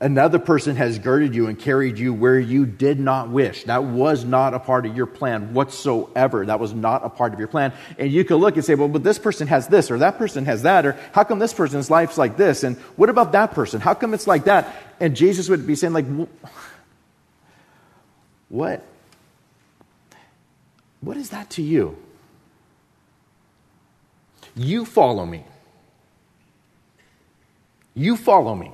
another 0.00 0.38
person 0.38 0.76
has 0.76 0.98
girded 0.98 1.34
you 1.34 1.46
and 1.46 1.58
carried 1.58 1.98
you 1.98 2.14
where 2.14 2.38
you 2.38 2.66
did 2.66 3.00
not 3.00 3.30
wish. 3.30 3.64
That 3.64 3.84
was 3.84 4.24
not 4.24 4.54
a 4.54 4.58
part 4.58 4.86
of 4.86 4.96
your 4.96 5.06
plan 5.06 5.54
whatsoever. 5.54 6.46
That 6.46 6.60
was 6.60 6.72
not 6.72 7.04
a 7.04 7.08
part 7.08 7.32
of 7.32 7.38
your 7.38 7.48
plan. 7.48 7.72
And 7.98 8.12
you 8.12 8.24
could 8.24 8.36
look 8.36 8.56
and 8.56 8.64
say, 8.64 8.74
well, 8.74 8.88
but 8.88 9.02
this 9.02 9.18
person 9.18 9.48
has 9.48 9.66
this, 9.66 9.90
or 9.90 9.98
that 9.98 10.18
person 10.18 10.44
has 10.44 10.62
that, 10.62 10.86
or 10.86 10.96
how 11.12 11.24
come 11.24 11.38
this 11.38 11.54
person's 11.54 11.90
life's 11.90 12.18
like 12.18 12.36
this? 12.36 12.64
And 12.64 12.76
what 12.96 13.08
about 13.08 13.32
that 13.32 13.52
person? 13.52 13.80
How 13.80 13.94
come 13.94 14.14
it's 14.14 14.26
like 14.26 14.44
that? 14.44 14.74
And 15.00 15.16
Jesus 15.16 15.48
would 15.48 15.66
be 15.66 15.74
saying, 15.74 15.92
like, 15.92 16.06
what? 18.54 18.84
What 21.00 21.16
is 21.16 21.30
that 21.30 21.50
to 21.50 21.62
you? 21.62 21.98
You 24.54 24.84
follow 24.84 25.26
me. 25.26 25.44
You 27.94 28.16
follow 28.16 28.54
me. 28.54 28.70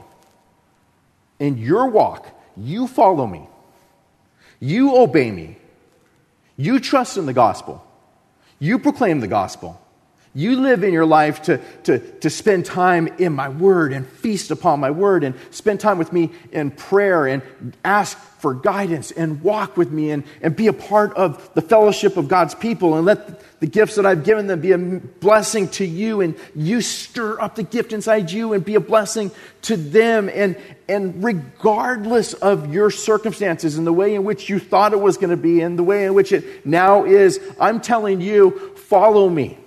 In 1.38 1.56
your 1.56 1.86
walk, 1.86 2.28
you 2.58 2.86
follow 2.86 3.26
me. 3.26 3.48
You 4.60 4.96
obey 4.96 5.30
me. 5.30 5.56
You 6.58 6.78
trust 6.78 7.16
in 7.16 7.24
the 7.24 7.32
gospel. 7.32 7.82
You 8.58 8.78
proclaim 8.78 9.20
the 9.20 9.28
gospel. 9.28 9.80
You 10.32 10.60
live 10.60 10.84
in 10.84 10.92
your 10.92 11.06
life 11.06 11.42
to, 11.42 11.58
to, 11.84 11.98
to 11.98 12.30
spend 12.30 12.64
time 12.64 13.08
in 13.18 13.32
my 13.32 13.48
word 13.48 13.92
and 13.92 14.06
feast 14.06 14.52
upon 14.52 14.78
my 14.78 14.92
word 14.92 15.24
and 15.24 15.34
spend 15.50 15.80
time 15.80 15.98
with 15.98 16.12
me 16.12 16.30
in 16.52 16.70
prayer 16.70 17.26
and 17.26 17.42
ask 17.84 18.16
for 18.38 18.54
guidance 18.54 19.10
and 19.10 19.42
walk 19.42 19.76
with 19.76 19.90
me 19.90 20.12
and, 20.12 20.22
and 20.40 20.54
be 20.54 20.68
a 20.68 20.72
part 20.72 21.12
of 21.14 21.52
the 21.54 21.60
fellowship 21.60 22.16
of 22.16 22.28
God's 22.28 22.54
people 22.54 22.94
and 22.94 23.04
let 23.04 23.58
the 23.58 23.66
gifts 23.66 23.96
that 23.96 24.06
I've 24.06 24.22
given 24.22 24.46
them 24.46 24.60
be 24.60 24.70
a 24.70 24.78
blessing 24.78 25.68
to 25.70 25.84
you 25.84 26.20
and 26.20 26.36
you 26.54 26.80
stir 26.80 27.40
up 27.40 27.56
the 27.56 27.64
gift 27.64 27.92
inside 27.92 28.30
you 28.30 28.52
and 28.52 28.64
be 28.64 28.76
a 28.76 28.80
blessing 28.80 29.32
to 29.62 29.76
them. 29.76 30.30
And, 30.32 30.56
and 30.88 31.24
regardless 31.24 32.34
of 32.34 32.72
your 32.72 32.92
circumstances 32.92 33.76
and 33.76 33.86
the 33.86 33.92
way 33.92 34.14
in 34.14 34.22
which 34.22 34.48
you 34.48 34.60
thought 34.60 34.92
it 34.92 35.00
was 35.00 35.16
going 35.16 35.30
to 35.30 35.36
be 35.36 35.60
and 35.60 35.76
the 35.76 35.82
way 35.82 36.06
in 36.06 36.14
which 36.14 36.30
it 36.30 36.64
now 36.64 37.04
is, 37.04 37.40
I'm 37.60 37.80
telling 37.80 38.20
you, 38.20 38.76
follow 38.76 39.28
me. 39.28 39.58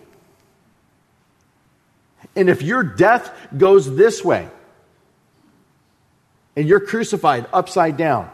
And 2.35 2.49
if 2.49 2.61
your 2.61 2.83
death 2.83 3.31
goes 3.57 3.95
this 3.95 4.23
way, 4.23 4.47
and 6.55 6.67
you're 6.67 6.79
crucified 6.79 7.47
upside 7.51 7.97
down, 7.97 8.29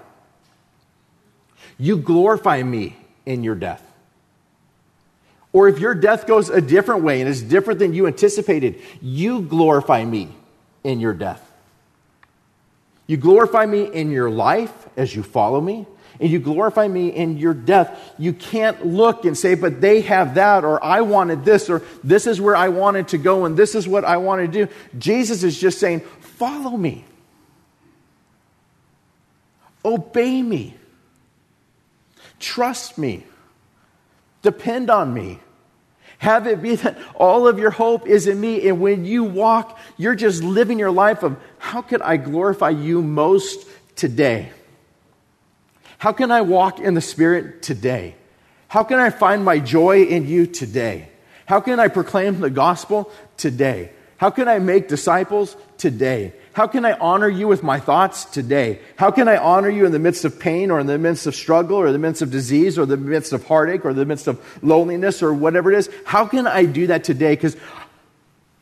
you 1.78 1.98
glorify 1.98 2.62
me 2.62 2.98
in 3.26 3.44
your 3.44 3.56
death. 3.56 3.84
Or 5.52 5.68
if 5.68 5.80
your 5.80 5.96
death 5.96 6.28
goes 6.28 6.50
a 6.50 6.62
different 6.62 7.04
way 7.04 7.22
and 7.22 7.30
is 7.30 7.42
different 7.42 7.80
than 7.80 7.94
you 7.94 8.08
anticipated, 8.08 8.82
you 9.02 9.42
glorify 9.42 10.06
me 10.06 10.30
in 10.84 11.00
your 11.00 11.14
death. 11.14 11.46
You 13.08 13.18
glorify 13.18 13.66
me 13.66 13.86
in 13.86 14.12
your 14.12 14.30
life 14.30 14.88
as 14.96 15.16
you 15.16 15.24
follow 15.24 15.60
me, 15.60 15.88
and 16.20 16.30
you 16.30 16.40
glorify 16.40 16.88
me 16.88 17.10
in 17.10 17.38
your 17.38 17.54
death, 17.54 18.14
you 18.18 18.34
can't 18.34 18.86
look 18.86 19.26
and 19.26 19.38
say, 19.38 19.56
but 19.56 19.80
they 19.80 20.02
have 20.02 20.36
that, 20.36 20.66
or 20.66 20.84
I 20.84 21.02
wanted 21.02 21.46
this, 21.46 21.70
or 21.70 21.82
this 22.04 22.28
is 22.28 22.42
where 22.42 22.56
I 22.56 22.70
wanted 22.70 23.10
to 23.10 23.18
go, 23.18 23.46
and 23.46 23.56
this 23.56 23.76
is 23.76 23.88
what 23.88 24.04
I 24.04 24.18
want 24.18 24.42
to 24.42 24.48
do. 24.48 24.72
Jesus 24.98 25.44
is 25.44 25.58
just 25.58 25.80
saying, 25.80 26.02
follow 26.20 26.76
me, 26.76 27.06
obey 29.86 30.42
me, 30.42 30.76
trust 32.40 32.98
me, 32.98 33.26
depend 34.42 34.90
on 34.90 35.14
me. 35.14 35.40
Have 36.18 36.48
it 36.48 36.62
be 36.62 36.76
that 36.76 36.98
all 37.16 37.48
of 37.48 37.60
your 37.60 37.72
hope 37.72 38.06
is 38.06 38.28
in 38.28 38.42
me. 38.42 38.68
And 38.68 38.82
when 38.82 39.06
you 39.06 39.24
walk, 39.24 39.80
you're 39.96 40.16
just 40.16 40.44
living 40.44 40.78
your 40.78 40.92
life 40.92 41.24
of 41.24 41.38
how 41.60 41.82
could 41.82 42.02
I 42.02 42.18
glorify 42.18 42.72
you 42.72 43.02
most 43.02 43.66
today? 43.96 44.52
How 46.00 46.14
can 46.14 46.32
I 46.32 46.42
walk 46.42 46.80
in 46.80 46.94
the 46.94 47.02
Spirit 47.02 47.62
today? 47.62 48.16
How 48.70 48.84
can 48.84 49.00
I 49.00 49.10
find 49.10 49.44
my 49.44 49.60
joy 49.60 50.04
in 50.04 50.28
you 50.28 50.48
today? 50.48 51.10
How 51.46 51.60
can 51.60 51.78
I 51.80 51.90
proclaim 51.90 52.40
the 52.40 52.50
gospel 52.50 53.12
today? 53.36 53.92
How 54.16 54.30
can 54.30 54.48
I 54.48 54.60
make 54.60 54.88
disciples 54.88 55.58
today? 55.78 56.34
How 56.54 56.68
can 56.68 56.86
I 56.86 56.94
honor 56.94 57.28
you 57.28 57.50
with 57.50 57.64
my 57.64 57.82
thoughts 57.82 58.24
today? 58.26 58.80
How 58.96 59.12
can 59.12 59.28
I 59.28 59.38
honor 59.38 59.70
you 59.70 59.86
in 59.86 59.92
the 59.92 60.00
midst 60.00 60.24
of 60.24 60.40
pain 60.40 60.72
or 60.72 60.80
in 60.80 60.88
the 60.88 60.98
midst 60.98 61.28
of 61.28 61.36
struggle 61.36 61.78
or 61.78 61.92
the 61.92 62.00
midst 62.00 62.22
of 62.22 62.32
disease 62.32 62.78
or 62.78 62.86
the 62.86 62.98
midst 62.98 63.34
of 63.34 63.46
heartache 63.46 63.84
or 63.84 63.94
the 63.94 64.06
midst 64.06 64.28
of 64.28 64.40
loneliness 64.64 65.22
or 65.22 65.34
whatever 65.34 65.72
it 65.72 65.78
is? 65.78 65.90
How 66.06 66.26
can 66.26 66.48
I 66.48 66.64
do 66.64 66.88
that 66.88 67.04
today? 67.04 67.34
Because 67.34 67.58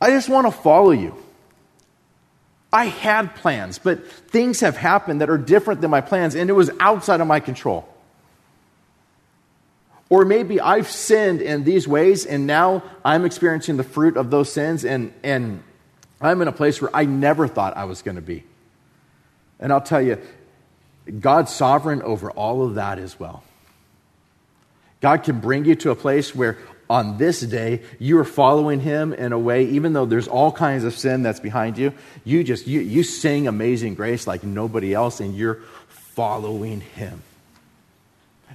I 0.00 0.10
just 0.10 0.28
want 0.28 0.48
to 0.48 0.52
follow 0.52 0.90
you. 0.90 1.16
I 2.72 2.86
had 2.86 3.34
plans, 3.34 3.78
but 3.78 4.06
things 4.06 4.60
have 4.60 4.76
happened 4.76 5.20
that 5.20 5.30
are 5.30 5.38
different 5.38 5.80
than 5.80 5.90
my 5.90 6.00
plans, 6.00 6.34
and 6.34 6.50
it 6.50 6.52
was 6.52 6.70
outside 6.80 7.20
of 7.20 7.26
my 7.26 7.40
control. 7.40 7.88
Or 10.10 10.24
maybe 10.24 10.60
I've 10.60 10.88
sinned 10.88 11.40
in 11.40 11.64
these 11.64 11.88
ways, 11.88 12.26
and 12.26 12.46
now 12.46 12.82
I'm 13.04 13.24
experiencing 13.24 13.76
the 13.76 13.84
fruit 13.84 14.16
of 14.16 14.30
those 14.30 14.52
sins, 14.52 14.84
and, 14.84 15.12
and 15.22 15.62
I'm 16.20 16.42
in 16.42 16.48
a 16.48 16.52
place 16.52 16.80
where 16.80 16.94
I 16.94 17.04
never 17.04 17.48
thought 17.48 17.76
I 17.76 17.84
was 17.84 18.02
going 18.02 18.16
to 18.16 18.22
be. 18.22 18.44
And 19.60 19.72
I'll 19.72 19.80
tell 19.80 20.02
you, 20.02 20.18
God's 21.20 21.52
sovereign 21.52 22.02
over 22.02 22.30
all 22.30 22.64
of 22.64 22.74
that 22.74 22.98
as 22.98 23.18
well. 23.18 23.42
God 25.00 25.22
can 25.22 25.40
bring 25.40 25.64
you 25.64 25.74
to 25.76 25.90
a 25.90 25.94
place 25.94 26.34
where 26.34 26.58
on 26.90 27.18
this 27.18 27.40
day 27.40 27.82
you 27.98 28.18
are 28.18 28.24
following 28.24 28.80
him 28.80 29.12
in 29.12 29.32
a 29.32 29.38
way 29.38 29.64
even 29.66 29.92
though 29.92 30.06
there's 30.06 30.28
all 30.28 30.50
kinds 30.50 30.84
of 30.84 30.96
sin 30.96 31.22
that's 31.22 31.40
behind 31.40 31.76
you 31.76 31.92
you 32.24 32.42
just 32.42 32.66
you, 32.66 32.80
you 32.80 33.02
sing 33.02 33.46
amazing 33.46 33.94
grace 33.94 34.26
like 34.26 34.42
nobody 34.42 34.94
else 34.94 35.20
and 35.20 35.36
you're 35.36 35.60
following 35.88 36.80
him. 36.80 37.22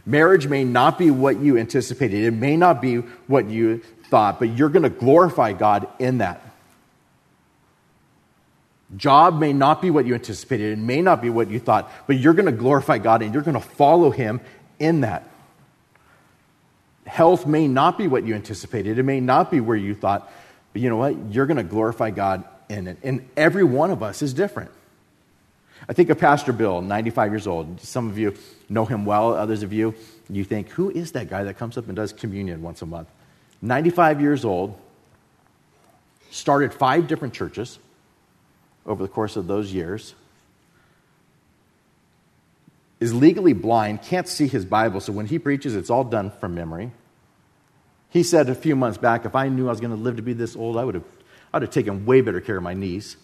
Marriage 0.06 0.48
may 0.48 0.64
not 0.64 0.98
be 0.98 1.12
what 1.12 1.40
you 1.40 1.58
anticipated. 1.58 2.26
It 2.26 2.32
may 2.32 2.58
not 2.58 2.82
be 2.82 2.98
what 2.98 3.48
you 3.48 3.82
thought 4.10 4.40
but 4.40 4.50
you're 4.50 4.70
going 4.70 4.84
to 4.84 4.90
glorify 4.90 5.54
god 5.54 5.88
in 6.00 6.18
that. 6.20 6.42
Job 8.96 9.40
may 9.40 9.54
not 9.54 9.82
be 9.82 9.90
what 9.90 10.06
you 10.06 10.14
anticipated. 10.14 10.78
It 10.78 10.82
may 10.82 11.02
not 11.02 11.22
be 11.22 11.30
what 11.30 11.50
you 11.50 11.60
thought 11.60 11.92
but 12.08 12.18
you're 12.18 12.34
going 12.34 12.48
to 12.48 12.52
glorify 12.52 12.98
god 12.98 13.22
and 13.22 13.34
you're 13.34 13.44
going 13.44 13.54
to 13.54 13.68
follow 13.68 14.10
him 14.10 14.42
in 14.80 15.02
that 15.02 15.28
health 17.06 17.46
may 17.46 17.68
not 17.68 17.98
be 17.98 18.08
what 18.08 18.26
you 18.26 18.36
anticipated, 18.36 18.98
it 18.98 19.04
may 19.04 19.20
not 19.20 19.52
be 19.52 19.60
where 19.60 19.78
you 19.78 19.94
thought, 19.94 20.32
but 20.72 20.82
you 20.82 20.90
know 20.90 20.98
what? 20.98 21.16
You're 21.32 21.46
going 21.46 21.58
to 21.58 21.64
glorify 21.64 22.12
God 22.12 22.44
in 22.70 22.88
it. 22.88 22.98
And 23.04 23.28
every 23.38 23.64
one 23.64 23.92
of 23.92 24.02
us 24.02 24.22
is 24.22 24.34
different. 24.34 24.72
I 25.88 25.94
think 25.94 26.10
of 26.10 26.18
Pastor 26.18 26.54
Bill, 26.54 26.82
95 26.82 27.32
years 27.32 27.48
old. 27.48 27.82
Some 27.82 28.10
of 28.10 28.18
you 28.18 28.36
know 28.70 28.86
him 28.86 29.06
well, 29.06 29.34
others 29.34 29.64
of 29.64 29.74
you, 29.74 29.94
you 30.30 30.44
think, 30.44 30.70
who 30.70 30.90
is 30.90 31.12
that 31.12 31.30
guy 31.30 31.44
that 31.44 31.58
comes 31.58 31.78
up 31.78 31.88
and 31.88 31.96
does 31.96 32.14
communion 32.14 32.62
once 32.62 32.82
a 32.82 32.86
month? 32.86 33.10
95 33.62 34.22
years 34.22 34.46
old, 34.46 34.80
started 36.32 36.74
five 36.74 37.08
different 37.08 37.34
churches 37.34 37.80
over 38.86 39.04
the 39.04 39.10
course 39.10 39.36
of 39.36 39.48
those 39.48 39.74
years 39.74 40.16
is 43.04 43.14
legally 43.14 43.52
blind, 43.52 44.02
can't 44.02 44.30
see 44.30 44.48
his 44.48 44.64
Bible, 44.64 45.02
so 45.02 45.12
when 45.12 45.26
he 45.26 45.38
preaches, 45.38 45.76
it's 45.76 45.90
all 45.90 46.06
done 46.06 46.32
from 46.32 46.56
memory. 46.56 46.92
He 48.10 48.24
said 48.24 48.48
a 48.48 48.56
few 48.56 48.78
months 48.78 48.98
back, 48.98 49.26
if 49.26 49.36
I 49.36 49.50
knew 49.50 49.68
I 49.68 49.72
was 49.72 49.82
going 49.82 49.92
to 49.92 50.02
live 50.02 50.16
to 50.16 50.22
be 50.22 50.32
this 50.32 50.56
old, 50.56 50.78
I 50.78 50.86
would 50.86 50.96
have, 50.96 51.04
I'd 51.54 51.64
have 51.64 51.72
taken 51.72 52.06
way 52.06 52.22
better 52.22 52.40
care 52.40 52.56
of 52.56 52.64
my 52.64 52.74
knees. 52.74 53.18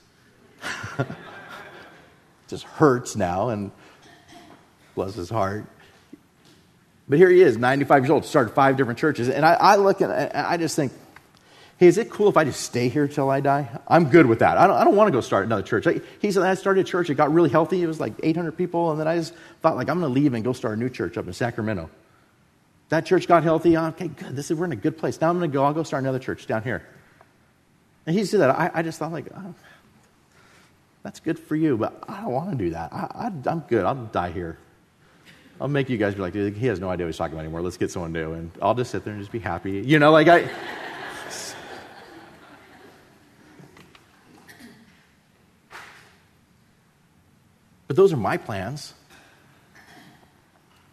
just 2.49 2.65
hurts 2.65 3.15
now, 3.15 3.49
and 3.49 3.71
bless 4.95 5.15
his 5.15 5.29
heart. 5.29 5.65
But 7.07 7.17
here 7.17 7.29
he 7.29 7.41
is, 7.41 7.57
95 7.57 8.03
years 8.03 8.11
old, 8.11 8.25
started 8.25 8.53
five 8.53 8.75
different 8.75 8.99
churches. 8.99 9.29
And 9.29 9.45
I, 9.45 9.53
I 9.53 9.75
look 9.77 10.01
at 10.01 10.35
I 10.35 10.57
just 10.57 10.75
think, 10.75 10.91
Hey, 11.79 11.87
is 11.87 11.97
it 11.97 12.09
cool 12.09 12.27
if 12.27 12.35
I 12.35 12.43
just 12.43 12.59
stay 12.59 12.89
here 12.89 13.07
till 13.07 13.29
I 13.29 13.39
die? 13.39 13.69
I'm 13.87 14.09
good 14.09 14.25
with 14.25 14.39
that. 14.39 14.57
I 14.57 14.67
don't, 14.67 14.75
I 14.75 14.83
don't 14.83 14.97
want 14.97 15.07
to 15.07 15.13
go 15.13 15.21
start 15.21 15.45
another 15.45 15.61
church. 15.61 15.87
I, 15.87 16.01
he 16.19 16.29
said, 16.29 16.43
I 16.43 16.53
started 16.55 16.81
a 16.81 16.83
church. 16.83 17.09
It 17.09 17.15
got 17.15 17.31
really 17.31 17.49
healthy. 17.49 17.81
It 17.81 17.87
was 17.87 18.01
like 18.01 18.15
800 18.21 18.51
people. 18.51 18.91
And 18.91 18.99
then 18.99 19.07
I 19.07 19.15
just 19.15 19.33
thought, 19.61 19.77
like, 19.77 19.87
I'm 19.87 19.97
going 20.01 20.13
to 20.13 20.13
leave 20.13 20.33
and 20.33 20.43
go 20.43 20.51
start 20.51 20.75
a 20.75 20.79
new 20.79 20.89
church 20.89 21.17
up 21.17 21.25
in 21.25 21.31
Sacramento. 21.31 21.89
That 22.89 23.05
church 23.05 23.29
got 23.29 23.43
healthy. 23.43 23.77
Okay, 23.77 24.09
good. 24.09 24.35
This 24.35 24.51
is, 24.51 24.57
we're 24.57 24.65
in 24.65 24.73
a 24.73 24.75
good 24.75 24.97
place. 24.97 25.21
Now 25.21 25.29
I'm 25.29 25.39
going 25.39 25.49
to 25.49 25.53
go. 25.53 25.63
I'll 25.63 25.73
go 25.73 25.83
start 25.83 26.03
another 26.03 26.19
church 26.19 26.47
down 26.47 26.63
here. 26.63 26.85
And 28.05 28.13
he 28.13 28.25
said 28.25 28.41
that. 28.41 28.49
I, 28.49 28.71
I 28.73 28.81
just 28.81 28.99
thought, 28.99 29.13
like, 29.13 29.27
oh, 29.33 29.55
that's 31.03 31.21
good 31.21 31.39
for 31.39 31.55
you, 31.55 31.77
but 31.77 32.03
I 32.09 32.19
don't 32.19 32.33
want 32.33 32.51
to 32.51 32.57
do 32.57 32.71
that. 32.71 32.91
I, 32.91 33.31
I'm 33.45 33.61
good. 33.61 33.85
I'll 33.85 33.95
die 34.07 34.31
here. 34.31 34.57
I'll 35.61 35.69
make 35.69 35.89
you 35.89 35.97
guys 35.97 36.13
be 36.13 36.19
like, 36.19 36.33
he 36.33 36.65
has 36.65 36.81
no 36.81 36.89
idea 36.89 37.05
what 37.05 37.11
he's 37.11 37.17
talking 37.17 37.35
about 37.35 37.43
anymore. 37.43 37.61
Let's 37.61 37.77
get 37.77 37.89
someone 37.89 38.11
new. 38.11 38.33
And 38.33 38.51
I'll 38.61 38.75
just 38.75 38.91
sit 38.91 39.05
there 39.05 39.13
and 39.13 39.21
just 39.21 39.31
be 39.31 39.39
happy. 39.39 39.79
You 39.79 39.97
know, 39.97 40.11
like 40.11 40.27
I. 40.27 40.49
But 47.89 47.95
those 47.95 48.13
are 48.13 48.17
my 48.17 48.37
plans. 48.37 48.93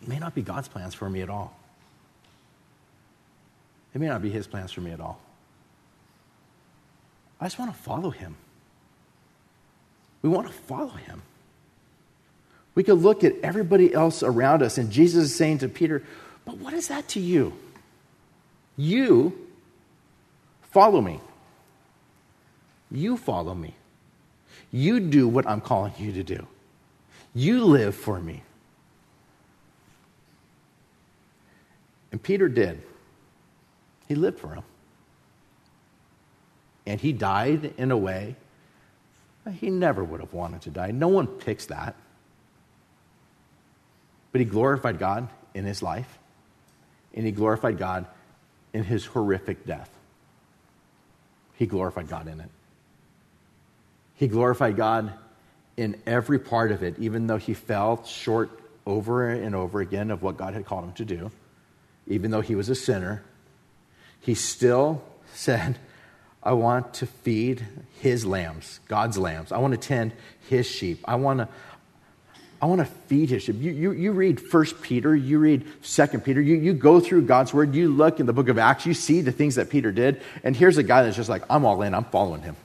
It 0.01 0.09
may 0.09 0.19
not 0.19 0.35
be 0.35 0.41
God's 0.41 0.67
plans 0.67 0.95
for 0.95 1.11
me 1.11 1.21
at 1.21 1.29
all. 1.29 1.55
It 3.95 4.01
may 4.01 4.07
not 4.07 4.23
be 4.23 4.31
His 4.31 4.47
plans 4.47 4.73
for 4.73 4.81
me 4.81 4.93
at 4.93 5.01
all. 5.01 5.21
I 7.39 7.45
just 7.45 7.59
want 7.59 7.71
to 7.71 7.77
follow 7.79 8.09
Him. 8.09 8.35
We 10.23 10.31
want 10.31 10.47
to 10.47 10.53
follow 10.55 10.89
Him. 10.89 11.21
We 12.75 12.83
could 12.83 13.03
look 13.03 13.25
at 13.25 13.35
everybody 13.43 13.93
else 13.93 14.23
around 14.23 14.63
us, 14.63 14.79
and 14.79 14.91
Jesus 14.91 15.25
is 15.25 15.35
saying 15.35 15.59
to 15.59 15.69
Peter, 15.69 16.03
But 16.47 16.57
what 16.57 16.73
is 16.73 16.89
that 16.89 17.09
to 17.09 17.21
you? 17.21 17.53
You 18.79 19.39
follow 20.63 21.03
me. 21.03 21.21
You 22.91 23.19
follow 23.19 23.55
me. 23.55 23.75
You 24.73 24.99
do 24.99 25.29
what 25.29 25.47
I'm 25.47 25.61
calling 25.61 25.93
you 25.99 26.13
to 26.13 26.23
do. 26.23 26.47
You 27.37 27.67
live 27.67 27.95
for 27.95 28.19
me. 28.19 28.43
And 32.11 32.23
Peter 32.23 32.49
did. 32.49 32.81
He 34.09 34.15
lived 34.15 34.39
for 34.39 34.55
him. 34.55 34.63
And 36.87 36.99
he 36.99 37.13
died 37.13 37.75
in 37.77 37.91
a 37.91 37.97
way 37.97 38.37
he 39.53 39.69
never 39.69 40.03
would 40.03 40.21
have 40.21 40.33
wanted 40.33 40.63
to 40.63 40.71
die. 40.71 40.93
No 40.93 41.09
one 41.09 41.27
picks 41.27 41.67
that. 41.67 41.95
But 44.33 44.41
he 44.41 44.47
glorified 44.47 44.99
God 44.99 45.29
in 45.53 45.67
his 45.67 45.83
life, 45.83 46.19
and 47.13 47.27
he 47.27 47.33
glorified 47.33 47.77
God 47.77 48.07
in 48.73 48.83
his 48.83 49.05
horrific 49.05 49.67
death. 49.67 49.91
He 51.57 51.67
glorified 51.67 52.09
God 52.09 52.29
in 52.29 52.41
it. 52.41 52.51
He 54.15 54.27
glorified 54.27 54.77
God 54.77 55.13
in 55.77 56.01
every 56.07 56.39
part 56.39 56.73
of 56.73 56.83
it, 56.83 56.99
even 56.99 57.27
though 57.27 57.37
he 57.37 57.55
fell 57.55 58.05
short 58.05 58.51
over 58.87 59.29
and 59.29 59.55
over 59.55 59.81
again 59.81 60.11
of 60.11 60.23
what 60.23 60.37
God 60.37 60.55
had 60.55 60.65
called 60.65 60.85
him 60.85 60.93
to 60.95 61.05
do, 61.05 61.31
even 62.07 62.31
though 62.31 62.41
he 62.41 62.55
was 62.55 62.69
a 62.69 62.75
sinner, 62.75 63.23
he 64.21 64.35
still 64.35 65.03
said, 65.35 65.79
I 66.43 66.53
want 66.53 66.95
to 66.95 67.07
feed 67.07 67.67
his 68.01 68.25
lambs, 68.25 68.81
God's 68.87 69.19
lambs. 69.19 69.51
I 69.51 69.59
want 69.59 69.73
to 69.73 69.79
tend 69.79 70.13
his 70.49 70.65
sheep. 70.67 71.01
I 71.05 71.17
want 71.17 71.41
to, 71.41 71.49
I 72.63 72.67
want 72.67 72.79
to 72.79 72.87
feed 72.87 73.31
his 73.31 73.43
sheep. 73.43 73.57
You, 73.59 73.73
you, 73.73 73.91
you 73.93 74.13
read 74.13 74.41
1 74.41 74.65
Peter, 74.81 75.15
you 75.15 75.41
read 75.41 75.67
2 75.83 76.07
Peter, 76.21 76.41
you, 76.41 76.57
you 76.57 76.73
go 76.73 77.01
through 77.01 77.23
God's 77.23 77.53
word, 77.53 77.75
you 77.75 77.89
look 77.89 78.21
in 78.21 78.27
the 78.27 78.33
book 78.33 78.49
of 78.49 78.59
Acts, 78.59 78.87
you 78.87 78.95
see 78.95 79.21
the 79.23 79.33
things 79.33 79.57
that 79.57 79.69
Peter 79.69 79.91
did, 79.91 80.23
and 80.45 80.57
here's 80.57 80.79
a 80.79 80.83
guy 80.85 81.03
that's 81.03 81.17
just 81.17 81.29
like, 81.29 81.43
I'm 81.51 81.65
all 81.65 81.83
in, 81.83 81.95
I'm 81.95 82.05
following 82.05 82.43
him. 82.43 82.57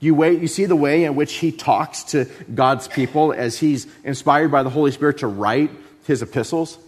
You, 0.00 0.14
wait, 0.14 0.40
you 0.40 0.46
see 0.46 0.66
the 0.66 0.76
way 0.76 1.04
in 1.04 1.16
which 1.16 1.34
he 1.34 1.50
talks 1.50 2.04
to 2.04 2.26
God's 2.54 2.86
people 2.86 3.32
as 3.32 3.58
he's 3.58 3.86
inspired 4.04 4.50
by 4.50 4.62
the 4.62 4.70
Holy 4.70 4.92
Spirit 4.92 5.18
to 5.18 5.26
write 5.26 5.70
his 6.06 6.22
epistles. 6.22 6.78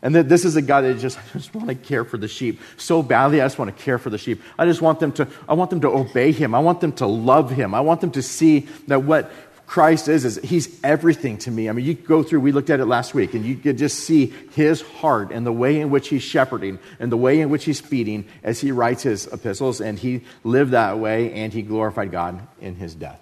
And 0.00 0.14
that 0.14 0.28
this 0.28 0.44
is 0.44 0.56
a 0.56 0.62
guy 0.62 0.80
that 0.82 0.98
just, 0.98 1.18
I 1.34 1.38
just 1.38 1.54
want 1.54 1.68
to 1.68 1.74
care 1.74 2.04
for 2.04 2.16
the 2.16 2.28
sheep 2.28 2.60
so 2.76 3.02
badly. 3.02 3.40
I 3.40 3.44
just 3.44 3.58
want 3.58 3.76
to 3.76 3.82
care 3.82 3.98
for 3.98 4.10
the 4.10 4.18
sheep. 4.18 4.40
I 4.58 4.64
just 4.64 4.80
want 4.80 5.00
them 5.00 5.12
to, 5.12 5.28
I 5.48 5.54
want 5.54 5.70
them 5.70 5.80
to 5.82 5.88
obey 5.88 6.32
him. 6.32 6.54
I 6.54 6.60
want 6.60 6.80
them 6.80 6.92
to 6.92 7.06
love 7.06 7.50
him. 7.50 7.74
I 7.74 7.80
want 7.80 8.00
them 8.00 8.12
to 8.12 8.22
see 8.22 8.60
that 8.86 9.02
what 9.02 9.30
Christ 9.68 10.08
is, 10.08 10.24
is 10.24 10.40
he's 10.42 10.82
everything 10.82 11.36
to 11.38 11.50
me. 11.50 11.68
I 11.68 11.72
mean, 11.72 11.84
you 11.84 11.92
go 11.92 12.22
through, 12.22 12.40
we 12.40 12.52
looked 12.52 12.70
at 12.70 12.80
it 12.80 12.86
last 12.86 13.12
week, 13.12 13.34
and 13.34 13.44
you 13.44 13.54
could 13.54 13.76
just 13.76 13.98
see 13.98 14.32
his 14.52 14.80
heart 14.80 15.30
and 15.30 15.44
the 15.44 15.52
way 15.52 15.78
in 15.78 15.90
which 15.90 16.08
he's 16.08 16.22
shepherding 16.22 16.78
and 16.98 17.12
the 17.12 17.18
way 17.18 17.38
in 17.42 17.50
which 17.50 17.66
he's 17.66 17.78
feeding 17.78 18.26
as 18.42 18.62
he 18.62 18.72
writes 18.72 19.02
his 19.02 19.26
epistles, 19.26 19.82
and 19.82 19.98
he 19.98 20.22
lived 20.42 20.70
that 20.70 20.98
way 20.98 21.34
and 21.34 21.52
he 21.52 21.60
glorified 21.60 22.10
God 22.10 22.40
in 22.62 22.76
his 22.76 22.94
death. 22.94 23.20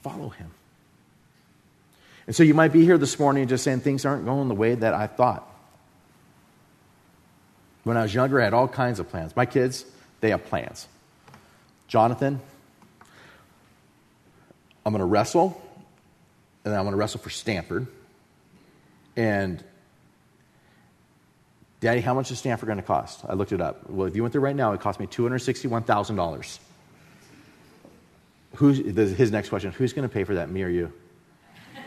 Follow 0.00 0.30
him. 0.30 0.50
And 2.26 2.34
so 2.34 2.42
you 2.42 2.54
might 2.54 2.72
be 2.72 2.82
here 2.82 2.96
this 2.96 3.18
morning 3.18 3.46
just 3.46 3.62
saying 3.62 3.80
things 3.80 4.06
aren't 4.06 4.24
going 4.24 4.48
the 4.48 4.54
way 4.54 4.74
that 4.74 4.94
I 4.94 5.06
thought. 5.06 5.46
When 7.84 7.98
I 7.98 8.02
was 8.02 8.14
younger, 8.14 8.40
I 8.40 8.44
had 8.44 8.54
all 8.54 8.68
kinds 8.68 9.00
of 9.00 9.10
plans. 9.10 9.36
My 9.36 9.44
kids, 9.44 9.84
they 10.20 10.30
have 10.30 10.46
plans. 10.46 10.88
Jonathan, 11.88 12.40
I'm 14.90 14.92
going 14.92 15.02
to 15.02 15.06
wrestle, 15.06 15.62
and 16.64 16.72
then 16.72 16.76
I'm 16.76 16.84
going 16.84 16.94
to 16.94 16.98
wrestle 16.98 17.20
for 17.20 17.30
Stanford. 17.30 17.86
And 19.14 19.62
Daddy, 21.78 22.00
how 22.00 22.12
much 22.12 22.32
is 22.32 22.40
Stanford 22.40 22.66
going 22.66 22.78
to 22.78 22.82
cost? 22.82 23.20
I 23.28 23.34
looked 23.34 23.52
it 23.52 23.60
up. 23.60 23.88
Well, 23.88 24.08
if 24.08 24.16
you 24.16 24.22
went 24.22 24.32
there 24.32 24.40
right 24.40 24.56
now, 24.56 24.72
it 24.72 24.80
cost 24.80 24.98
me 24.98 25.06
$261,000. 25.06 26.58
Who's 28.56 28.78
his 28.78 29.30
next 29.30 29.50
question? 29.50 29.70
Who's 29.70 29.92
going 29.92 30.08
to 30.08 30.12
pay 30.12 30.24
for 30.24 30.34
that, 30.34 30.50
me 30.50 30.64
or 30.64 30.68
you? 30.68 30.92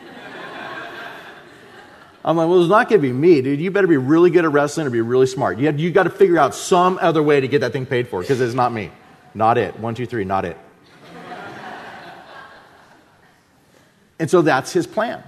I'm 2.24 2.38
like, 2.38 2.48
well, 2.48 2.62
it's 2.62 2.70
not 2.70 2.88
going 2.88 3.02
to 3.02 3.06
be 3.06 3.12
me, 3.12 3.42
dude. 3.42 3.60
You 3.60 3.70
better 3.70 3.86
be 3.86 3.98
really 3.98 4.30
good 4.30 4.46
at 4.46 4.52
wrestling 4.52 4.86
or 4.86 4.90
be 4.90 5.02
really 5.02 5.26
smart. 5.26 5.58
You, 5.58 5.66
have, 5.66 5.78
you 5.78 5.90
got 5.90 6.04
to 6.04 6.10
figure 6.10 6.38
out 6.38 6.54
some 6.54 6.98
other 7.02 7.22
way 7.22 7.38
to 7.38 7.48
get 7.48 7.60
that 7.60 7.74
thing 7.74 7.84
paid 7.84 8.08
for 8.08 8.22
because 8.22 8.40
it's 8.40 8.54
not 8.54 8.72
me. 8.72 8.90
Not 9.34 9.58
it. 9.58 9.78
One, 9.78 9.94
two, 9.94 10.06
three, 10.06 10.24
not 10.24 10.46
it. 10.46 10.56
And 14.18 14.30
so 14.30 14.42
that's 14.42 14.72
his 14.72 14.86
plan. 14.86 15.22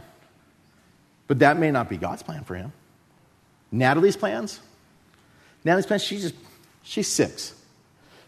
But 1.27 1.41
that 1.41 1.59
may 1.59 1.71
not 1.71 1.89
be 1.89 1.97
God's 1.97 2.23
plan 2.23 2.45
for 2.45 2.55
him. 2.55 2.73
Natalie's 3.73 4.17
plans? 4.17 4.61
Natalie's 5.65 5.87
plans, 5.87 6.03
she's 6.05 6.23
just, 6.23 6.35
she's 6.83 7.09
six. 7.09 7.53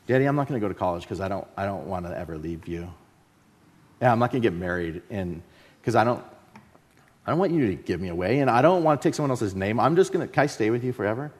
Daddy, 0.06 0.24
I'm 0.24 0.36
not 0.36 0.48
going 0.48 0.60
to 0.60 0.64
go 0.64 0.68
to 0.72 0.78
college 0.78 1.02
because 1.02 1.20
I 1.20 1.28
don't, 1.28 1.46
I 1.56 1.64
don't 1.64 1.86
want 1.86 2.06
to 2.06 2.18
ever 2.18 2.38
leave 2.38 2.66
you. 2.66 2.92
Yeah, 4.00 4.10
I'm 4.10 4.18
not 4.18 4.32
going 4.32 4.42
to 4.42 4.48
get 4.48 4.56
married 4.56 5.02
and 5.10 5.42
because 5.80 5.94
I 5.94 6.04
don't, 6.04 6.24
I 7.26 7.30
don't 7.30 7.38
want 7.38 7.52
you 7.52 7.66
to 7.68 7.74
give 7.74 8.00
me 8.00 8.08
away 8.08 8.40
and 8.40 8.50
I 8.50 8.62
don't 8.62 8.82
want 8.82 9.00
to 9.00 9.08
take 9.08 9.14
someone 9.14 9.30
else's 9.30 9.54
name. 9.54 9.78
I'm 9.78 9.96
just 9.96 10.12
going 10.12 10.26
to, 10.26 10.32
can 10.32 10.44
I 10.44 10.46
stay 10.46 10.70
with 10.70 10.82
you 10.82 10.92
forever? 10.92 11.30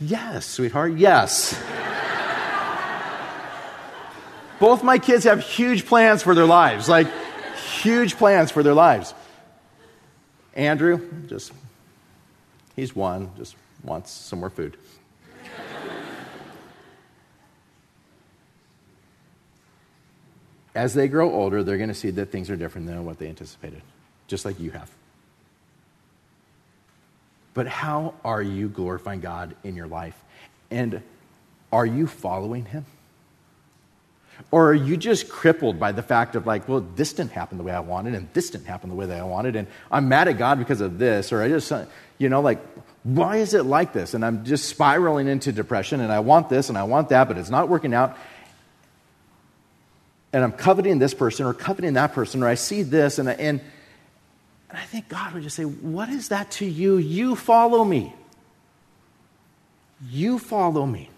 Yes, 0.00 0.46
sweetheart, 0.46 0.96
yes. 0.96 1.58
Both 4.60 4.82
my 4.82 4.98
kids 4.98 5.24
have 5.24 5.40
huge 5.40 5.86
plans 5.86 6.22
for 6.22 6.34
their 6.34 6.46
lives. 6.46 6.88
Like, 6.88 7.08
huge 7.86 8.16
plans 8.16 8.50
for 8.50 8.62
their 8.64 8.74
lives. 8.74 9.14
Andrew, 10.54 11.00
just, 11.28 11.52
he's 12.74 12.96
one, 12.96 13.30
just 13.36 13.54
wants 13.84 14.10
some 14.10 14.40
more 14.40 14.50
food. 14.50 14.76
As 20.74 20.92
they 20.92 21.08
grow 21.08 21.32
older, 21.32 21.62
they're 21.62 21.78
going 21.78 21.88
to 21.88 21.94
see 21.94 22.10
that 22.10 22.30
things 22.30 22.50
are 22.50 22.56
different 22.56 22.86
than 22.86 23.04
what 23.06 23.18
they 23.18 23.28
anticipated, 23.28 23.80
just 24.26 24.44
like 24.44 24.60
you 24.60 24.72
have. 24.72 24.90
But 27.54 27.66
how 27.66 28.14
are 28.22 28.42
you 28.42 28.68
glorifying 28.68 29.20
God 29.20 29.56
in 29.64 29.76
your 29.76 29.86
life? 29.86 30.20
And 30.70 31.00
are 31.72 31.86
you 31.86 32.06
following 32.06 32.66
Him? 32.66 32.84
Or 34.50 34.70
are 34.70 34.74
you 34.74 34.96
just 34.96 35.28
crippled 35.28 35.80
by 35.80 35.92
the 35.92 36.02
fact 36.02 36.36
of 36.36 36.46
like, 36.46 36.68
well, 36.68 36.86
this 36.94 37.12
didn't 37.12 37.32
happen 37.32 37.58
the 37.58 37.64
way 37.64 37.72
I 37.72 37.80
wanted, 37.80 38.14
and 38.14 38.28
this 38.32 38.50
didn't 38.50 38.66
happen 38.66 38.90
the 38.90 38.96
way 38.96 39.06
that 39.06 39.18
I 39.18 39.24
wanted, 39.24 39.56
and 39.56 39.66
I'm 39.90 40.08
mad 40.08 40.28
at 40.28 40.38
God 40.38 40.58
because 40.58 40.80
of 40.80 40.98
this, 40.98 41.32
or 41.32 41.42
I 41.42 41.48
just, 41.48 41.72
uh, 41.72 41.86
you 42.18 42.28
know, 42.28 42.40
like, 42.40 42.60
why 43.02 43.36
is 43.36 43.54
it 43.54 43.64
like 43.64 43.92
this? 43.92 44.14
And 44.14 44.24
I'm 44.24 44.44
just 44.44 44.68
spiraling 44.68 45.28
into 45.28 45.52
depression, 45.52 46.00
and 46.00 46.12
I 46.12 46.20
want 46.20 46.48
this 46.48 46.68
and 46.68 46.76
I 46.76 46.84
want 46.84 47.08
that, 47.10 47.28
but 47.28 47.38
it's 47.38 47.50
not 47.50 47.68
working 47.68 47.94
out. 47.94 48.16
And 50.32 50.44
I'm 50.44 50.52
coveting 50.52 50.98
this 50.98 51.14
person 51.14 51.46
or 51.46 51.54
coveting 51.54 51.94
that 51.94 52.12
person, 52.12 52.42
or 52.42 52.48
I 52.48 52.54
see 52.54 52.82
this, 52.82 53.18
and, 53.18 53.28
and, 53.28 53.60
and 54.68 54.78
I 54.78 54.82
think 54.82 55.08
God 55.08 55.34
would 55.34 55.42
just 55.42 55.56
say, 55.56 55.64
What 55.64 56.08
is 56.08 56.28
that 56.28 56.50
to 56.52 56.66
you? 56.66 56.98
You 56.98 57.36
follow 57.36 57.84
me. 57.84 58.12
You 60.10 60.38
follow 60.38 60.84
me. 60.84 61.10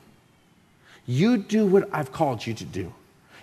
You 1.07 1.38
do 1.38 1.66
what 1.66 1.88
I've 1.92 2.12
called 2.12 2.46
you 2.46 2.54
to 2.54 2.64
do. 2.64 2.92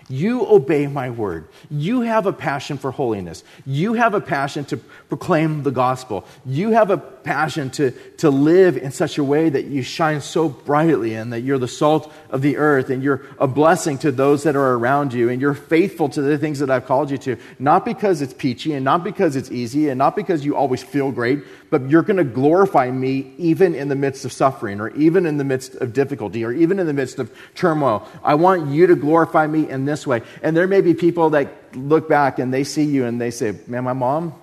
You 0.08 0.46
obey 0.46 0.86
my 0.86 1.10
word. 1.10 1.48
You 1.68 2.02
have 2.02 2.26
a 2.26 2.32
passion 2.32 2.78
for 2.78 2.92
holiness. 2.92 3.42
You 3.64 3.94
have 3.94 4.14
a 4.14 4.20
passion 4.20 4.64
to 4.66 4.76
proclaim 4.76 5.64
the 5.64 5.72
gospel. 5.72 6.24
You 6.44 6.70
have 6.70 6.90
a 6.90 6.96
passion 6.96 7.70
to, 7.70 7.90
to 8.18 8.30
live 8.30 8.76
in 8.76 8.92
such 8.92 9.18
a 9.18 9.24
way 9.24 9.48
that 9.48 9.64
you 9.64 9.82
shine 9.82 10.20
so 10.20 10.48
brightly 10.48 11.14
and 11.14 11.32
that 11.32 11.40
you're 11.40 11.58
the 11.58 11.66
salt 11.66 12.12
of 12.30 12.40
the 12.40 12.56
earth 12.56 12.88
and 12.88 13.02
you're 13.02 13.22
a 13.40 13.48
blessing 13.48 13.98
to 13.98 14.12
those 14.12 14.44
that 14.44 14.54
are 14.54 14.74
around 14.74 15.12
you 15.12 15.28
and 15.28 15.40
you're 15.40 15.54
faithful 15.54 16.08
to 16.10 16.22
the 16.22 16.38
things 16.38 16.60
that 16.60 16.70
I've 16.70 16.86
called 16.86 17.10
you 17.10 17.18
to. 17.18 17.36
Not 17.58 17.84
because 17.84 18.22
it's 18.22 18.34
peachy 18.34 18.74
and 18.74 18.84
not 18.84 19.02
because 19.02 19.34
it's 19.34 19.50
easy 19.50 19.88
and 19.88 19.98
not 19.98 20.14
because 20.14 20.44
you 20.44 20.54
always 20.54 20.84
feel 20.84 21.10
great, 21.10 21.42
but 21.68 21.90
you're 21.90 22.02
going 22.02 22.18
to 22.18 22.24
glorify 22.24 22.92
me 22.92 23.32
even 23.38 23.74
in 23.74 23.88
the 23.88 23.96
midst 23.96 24.24
of 24.24 24.32
suffering 24.32 24.80
or 24.80 24.90
even 24.90 25.26
in 25.26 25.36
the 25.36 25.44
midst 25.44 25.74
of 25.76 25.92
difficulty 25.92 26.44
or 26.44 26.52
even 26.52 26.78
in 26.78 26.86
the 26.86 26.92
midst 26.92 27.18
of 27.18 27.36
turmoil. 27.56 28.06
I 28.22 28.36
want 28.36 28.68
you 28.68 28.86
to 28.86 28.94
glorify 28.94 29.48
me 29.48 29.68
in 29.68 29.84
this 29.84 29.95
way. 30.04 30.22
And 30.42 30.56
there 30.56 30.66
may 30.66 30.80
be 30.80 30.94
people 30.94 31.30
that 31.30 31.76
look 31.76 32.08
back 32.08 32.40
and 32.40 32.52
they 32.52 32.64
see 32.64 32.82
you 32.82 33.04
and 33.04 33.20
they 33.20 33.30
say, 33.30 33.54
Man, 33.68 33.84
my 33.84 33.92
mom, 33.92 34.34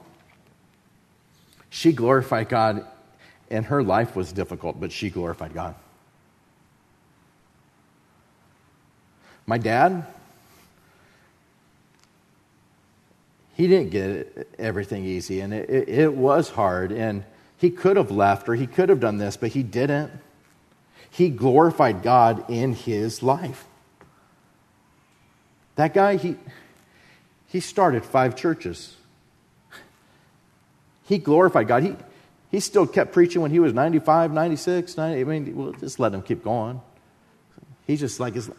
she 1.69 1.91
glorified 1.91 2.47
God, 2.47 2.85
and 3.49 3.65
her 3.65 3.83
life 3.83 4.15
was 4.15 4.31
difficult, 4.31 4.79
but 4.79 4.91
she 4.91 5.09
glorified 5.09 5.53
God. 5.53 5.75
My 9.45 9.57
dad, 9.57 10.05
he 13.55 13.67
didn't 13.67 13.89
get 13.89 14.47
everything 14.57 15.03
easy, 15.03 15.41
and 15.41 15.53
it, 15.53 15.69
it, 15.69 15.89
it, 15.89 16.13
was 16.13 16.49
hard, 16.49 16.91
and 16.91 17.23
he 17.57 17.69
could 17.69 17.97
have 17.97 18.11
left 18.11 18.47
or 18.47 18.55
he 18.55 18.67
could 18.67 18.89
have 18.89 18.99
done 18.99 19.17
this, 19.17 19.35
but 19.35 19.49
he 19.49 19.63
didn't. 19.63 20.11
He 21.09 21.29
glorified 21.29 22.01
God 22.01 22.49
in 22.49 22.73
his 22.73 23.21
life. 23.21 23.65
That 25.75 25.93
guy, 25.93 26.17
he, 26.17 26.35
he 27.47 27.59
started 27.59 28.05
five 28.05 28.35
churches. 28.35 28.95
He 31.05 31.17
glorified 31.17 31.67
God. 31.67 31.83
He, 31.83 31.95
he 32.51 32.59
still 32.59 32.87
kept 32.87 33.11
preaching 33.11 33.41
when 33.41 33.51
he 33.51 33.59
was 33.59 33.73
95, 33.73 34.31
96, 34.31 34.95
90. 34.95 35.21
I 35.21 35.23
mean, 35.23 35.55
we'll 35.55 35.73
just 35.73 35.99
let 35.99 36.13
him 36.13 36.21
keep 36.21 36.43
going. 36.43 36.79
He's 37.87 37.99
just 37.99 38.19
like, 38.19 38.35
as, 38.35 38.49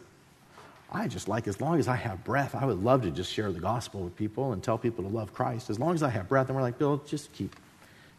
I 0.92 1.08
just 1.08 1.28
like, 1.28 1.48
as 1.48 1.60
long 1.60 1.78
as 1.78 1.88
I 1.88 1.96
have 1.96 2.24
breath, 2.24 2.54
I 2.54 2.66
would 2.66 2.82
love 2.82 3.02
to 3.02 3.10
just 3.10 3.32
share 3.32 3.50
the 3.52 3.60
gospel 3.60 4.02
with 4.02 4.16
people 4.16 4.52
and 4.52 4.62
tell 4.62 4.78
people 4.78 5.04
to 5.04 5.10
love 5.10 5.32
Christ. 5.32 5.70
As 5.70 5.78
long 5.78 5.94
as 5.94 6.02
I 6.02 6.10
have 6.10 6.28
breath. 6.28 6.48
And 6.48 6.56
we're 6.56 6.62
like, 6.62 6.78
Bill, 6.78 6.98
just 7.06 7.32
keep, 7.32 7.54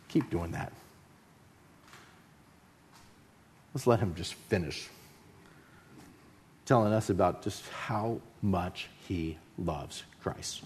keep 0.08 0.30
doing 0.30 0.52
that. 0.52 0.72
Let's 3.74 3.86
let 3.86 4.00
him 4.00 4.16
just 4.16 4.34
finish 4.34 4.90
telling 6.66 6.94
us 6.94 7.10
about 7.10 7.44
just 7.44 7.68
how 7.70 8.20
much 8.42 8.90
he 9.08 9.38
loves 9.58 10.04
Christ. 10.22 10.64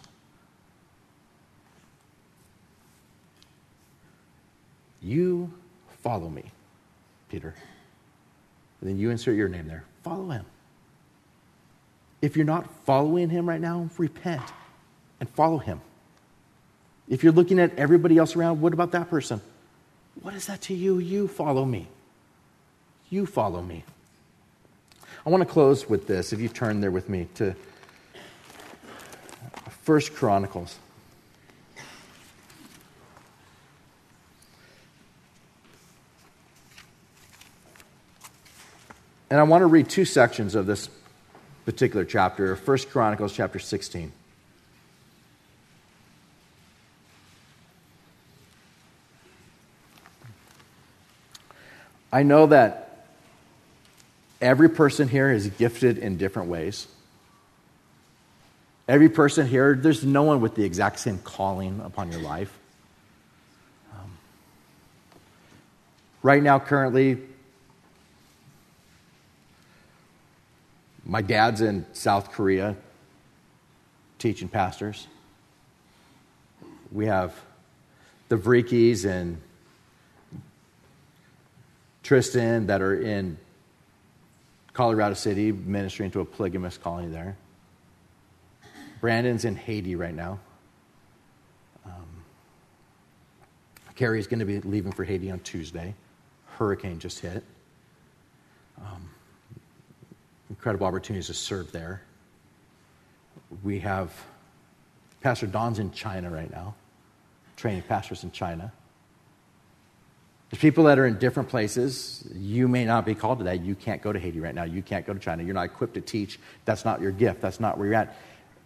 You 5.02 5.52
follow 6.04 6.30
me, 6.30 6.52
Peter. 7.30 7.54
And 8.82 8.90
then 8.90 8.98
you 8.98 9.10
insert 9.10 9.36
your 9.36 9.50
name 9.50 9.68
there. 9.68 9.84
Follow 10.04 10.30
him. 10.30 10.46
If 12.22 12.36
you're 12.36 12.46
not 12.46 12.70
following 12.86 13.30
him 13.30 13.48
right 13.48 13.62
now, 13.62 13.90
repent 13.98 14.42
and 15.20 15.30
follow 15.30 15.58
him. 15.58 15.82
If 17.08 17.24
you're 17.24 17.34
looking 17.34 17.60
at 17.60 17.76
everybody 17.78 18.18
else 18.18 18.36
around, 18.36 18.62
what 18.62 18.74
about 18.74 18.92
that 18.92 19.10
person? 19.10 19.42
What 20.22 20.34
is 20.34 20.48
that 20.48 20.62
to 20.64 20.74
you? 20.74 21.00
You 21.00 21.28
follow 21.28 21.66
me. 21.66 21.88
You 23.10 23.26
follow 23.26 23.62
me. 23.62 23.84
I 25.30 25.32
want 25.32 25.48
to 25.48 25.54
close 25.54 25.88
with 25.88 26.08
this, 26.08 26.34
if 26.34 26.40
you 26.40 26.50
turn 26.50 26.82
there 26.82 26.90
with 26.90 27.08
me 27.08 27.28
to 27.36 27.56
First 29.84 30.16
Chronicles. 30.16 30.76
And 39.30 39.40
I 39.40 39.44
want 39.44 39.62
to 39.62 39.68
read 39.68 39.88
two 39.88 40.04
sections 40.04 40.56
of 40.56 40.66
this 40.66 40.90
particular 41.64 42.06
chapter, 42.06 42.56
First 42.56 42.90
Chronicles 42.90 43.32
chapter 43.32 43.60
16. 43.60 44.12
I 52.12 52.24
know 52.24 52.48
that 52.48 52.89
every 54.42 54.70
person 54.70 55.08
here 55.08 55.32
is 55.32 55.48
gifted 55.48 55.98
in 55.98 56.18
different 56.18 56.50
ways. 56.50 56.88
Every 58.88 59.10
person 59.10 59.48
here, 59.48 59.76
there's 59.76 60.04
no 60.04 60.24
one 60.24 60.42
with 60.42 60.56
the 60.56 60.64
exact 60.64 61.00
same 61.00 61.20
calling 61.20 61.80
upon 61.82 62.12
your 62.12 62.22
life. 62.22 62.58
Um, 63.94 64.12
right 66.24 66.42
now, 66.42 66.58
currently, 66.58 67.20
My 71.10 71.24
dad's 71.24 71.62
in 71.62 71.88
South 71.94 72.34
Korea 72.34 72.76
teaching 74.20 74.48
pastors. 74.48 75.08
We 76.92 77.08
have 77.08 77.34
the 78.28 78.38
Vrikis 78.38 79.06
and 79.06 79.42
Tristan 82.04 82.68
that 82.68 82.84
are 82.84 83.02
in 83.02 83.40
Colorado 84.80 85.14
City 85.14 85.52
ministering 85.52 86.10
to 86.10 86.22
a 86.22 86.26
polygamous 86.26 86.78
colony 86.78 87.10
there. 87.10 87.36
Brandon's 89.02 89.44
in 89.44 89.58
Haiti 89.58 89.98
right 89.98 90.16
now. 90.16 90.40
Um, 91.86 92.24
Carrie's 93.98 94.26
going 94.26 94.40
to 94.40 94.46
be 94.46 94.62
leaving 94.62 94.94
for 94.94 95.04
Haiti 95.04 95.32
on 95.32 95.42
Tuesday. 95.42 95.94
Hurricane 96.46 96.98
just 96.98 97.20
hit. 97.20 97.44
Um, 98.80 99.10
incredible 100.50 100.88
opportunities 100.88 101.28
to 101.28 101.34
serve 101.34 101.74
there. 101.74 102.02
We 103.62 103.80
have 103.80 104.14
Pastor 105.20 105.48
Don's 105.48 105.80
in 105.80 105.92
China 105.92 106.30
right 106.30 106.50
now, 106.50 106.74
training 107.58 107.82
pastors 107.82 108.24
in 108.24 108.32
China. 108.32 108.72
There's 110.50 110.62
people 110.62 110.86
that 110.86 110.98
are 110.98 111.06
in 111.06 111.20
different 111.20 111.50
places. 111.50 112.28
You 112.34 112.68
may 112.68 112.84
not 112.84 113.06
be 113.06 113.14
called 113.14 113.38
to 113.40 113.44
that. 113.46 113.62
You 113.62 113.76
can't 113.76 114.02
go 114.02 114.12
to 114.12 114.20
Haiti 114.20 114.40
right 114.40 114.56
now. 114.56 114.64
You 114.64 114.82
can't 114.82 115.06
go 115.06 115.14
to 115.14 115.20
China. 115.20 115.44
You're 115.44 115.54
not 115.54 115.66
equipped 115.66 115.94
to 115.94 116.02
teach. 116.02 116.40
That's 116.66 116.86
not 116.86 117.02
your 117.02 117.12
gift. 117.12 117.40
That's 117.42 117.60
not 117.60 117.78
where 117.78 117.88
you're 117.88 117.96
at. 117.96 118.18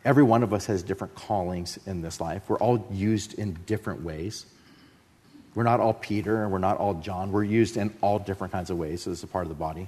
Every 0.06 0.24
one 0.24 0.44
of 0.44 0.54
us 0.54 0.66
has 0.68 0.82
different 0.82 1.16
callings 1.16 1.78
in 1.86 2.02
this 2.02 2.22
life. 2.22 2.44
We're 2.48 2.58
all 2.58 2.88
used 2.92 3.34
in 3.34 3.58
different 3.66 4.02
ways. 4.02 4.46
We're 5.56 5.64
not 5.64 5.82
all 5.82 5.94
Peter 5.94 6.44
and 6.44 6.52
we're 6.52 6.58
not 6.58 6.78
all 6.78 6.96
John. 6.96 7.32
We're 7.32 7.44
used 7.44 7.78
in 7.78 7.94
all 8.02 8.18
different 8.18 8.54
kinds 8.54 8.70
of 8.70 8.78
ways. 8.78 9.04
So 9.04 9.10
this 9.10 9.20
is 9.20 9.24
a 9.24 9.28
part 9.28 9.44
of 9.44 9.50
the 9.50 9.56
body. 9.56 9.88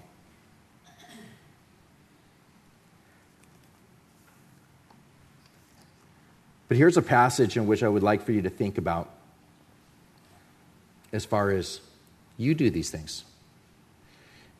But 6.68 6.78
here's 6.78 6.98
a 6.98 7.02
passage 7.02 7.58
in 7.58 7.68
which 7.68 7.84
I 7.84 7.88
would 7.88 8.04
like 8.04 8.24
for 8.24 8.32
you 8.32 8.42
to 8.42 8.50
think 8.50 8.78
about 8.78 9.10
as 11.14 11.24
far 11.24 11.52
as 11.52 11.80
you 12.38 12.56
do 12.56 12.70
these 12.70 12.90
things. 12.90 13.24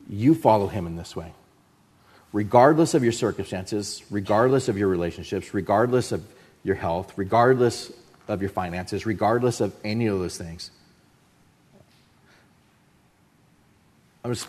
You 0.08 0.34
follow 0.34 0.66
him 0.66 0.86
in 0.86 0.96
this 0.96 1.16
way. 1.16 1.32
Regardless 2.32 2.94
of 2.94 3.02
your 3.02 3.12
circumstances, 3.12 4.02
regardless 4.10 4.68
of 4.68 4.76
your 4.76 4.88
relationships, 4.88 5.54
regardless 5.54 6.12
of 6.12 6.24
your 6.64 6.76
health, 6.76 7.12
regardless 7.16 7.92
of 8.28 8.40
your 8.40 8.50
finances, 8.50 9.06
regardless 9.06 9.60
of 9.60 9.74
any 9.84 10.06
of 10.06 10.18
those 10.18 10.36
things. 10.36 10.70
I 14.24 14.28
was 14.28 14.46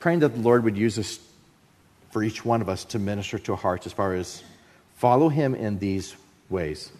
praying 0.00 0.20
that 0.20 0.30
the 0.30 0.40
Lord 0.40 0.64
would 0.64 0.76
use 0.76 0.96
this 0.96 1.20
for 2.10 2.22
each 2.22 2.44
one 2.44 2.62
of 2.62 2.68
us 2.68 2.84
to 2.86 2.98
minister 2.98 3.38
to 3.38 3.52
our 3.52 3.58
hearts 3.58 3.86
as 3.86 3.92
far 3.92 4.14
as 4.14 4.42
follow 4.96 5.28
him 5.28 5.54
in 5.54 5.78
these 5.78 6.14
ways. 6.48 6.90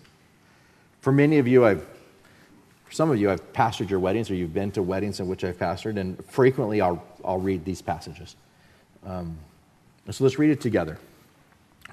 For 1.01 1.12
many 1.12 1.38
of 1.38 1.48
you, 1.48 1.64
I've 1.64 1.87
for 2.93 2.97
some 2.97 3.11
of 3.11 3.19
you, 3.19 3.31
I've 3.31 3.55
pastored 3.55 3.89
your 3.89 4.01
weddings, 4.01 4.31
or 4.31 4.35
you've 4.35 4.53
been 4.53 4.71
to 4.73 4.83
weddings 4.83 5.19
in 5.19 5.27
which 5.27 5.45
I've 5.45 5.57
pastored, 5.57 5.99
and 5.99 6.23
frequently 6.27 6.83
I'll, 6.83 7.03
I'll 7.25 7.39
read 7.39 7.65
these 7.65 7.81
passages. 7.81 8.37
Um, 9.07 9.39
so 10.11 10.25
let's 10.25 10.39
read 10.39 10.51
it 10.51 10.61
together. 10.61 10.99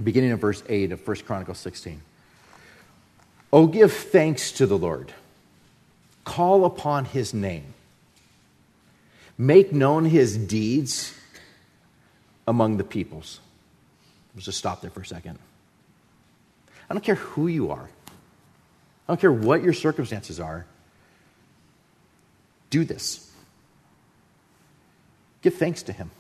Beginning 0.04 0.32
in 0.32 0.36
verse 0.36 0.62
8 0.68 0.92
of 0.92 1.08
1 1.08 1.18
Chronicles 1.26 1.58
16. 1.60 2.02
Oh, 3.54 3.66
give 3.68 3.94
thanks 3.94 4.52
to 4.52 4.66
the 4.68 4.78
Lord. 4.78 5.14
Call 6.26 6.66
upon 6.66 7.06
his 7.06 7.34
name. 7.34 7.74
Make 9.38 9.72
known 9.72 10.04
his 10.04 10.36
deeds 10.36 11.16
among 12.46 12.76
the 12.76 12.84
peoples. 12.84 13.40
Let's 14.36 14.48
just 14.48 14.58
stop 14.58 14.82
there 14.82 14.92
for 14.92 15.00
a 15.00 15.06
second. 15.06 15.40
I 16.90 16.94
don't 16.94 17.06
care 17.06 17.16
who 17.16 17.48
you 17.48 17.72
are, 17.72 17.90
I 19.08 19.14
don't 19.14 19.22
care 19.22 19.32
what 19.32 19.64
your 19.64 19.72
circumstances 19.72 20.42
are. 20.42 20.66
Do 22.70 22.84
this. 22.84 23.32
Give 25.42 25.54
thanks 25.54 25.84
to 25.84 25.94
Him. 25.94 26.12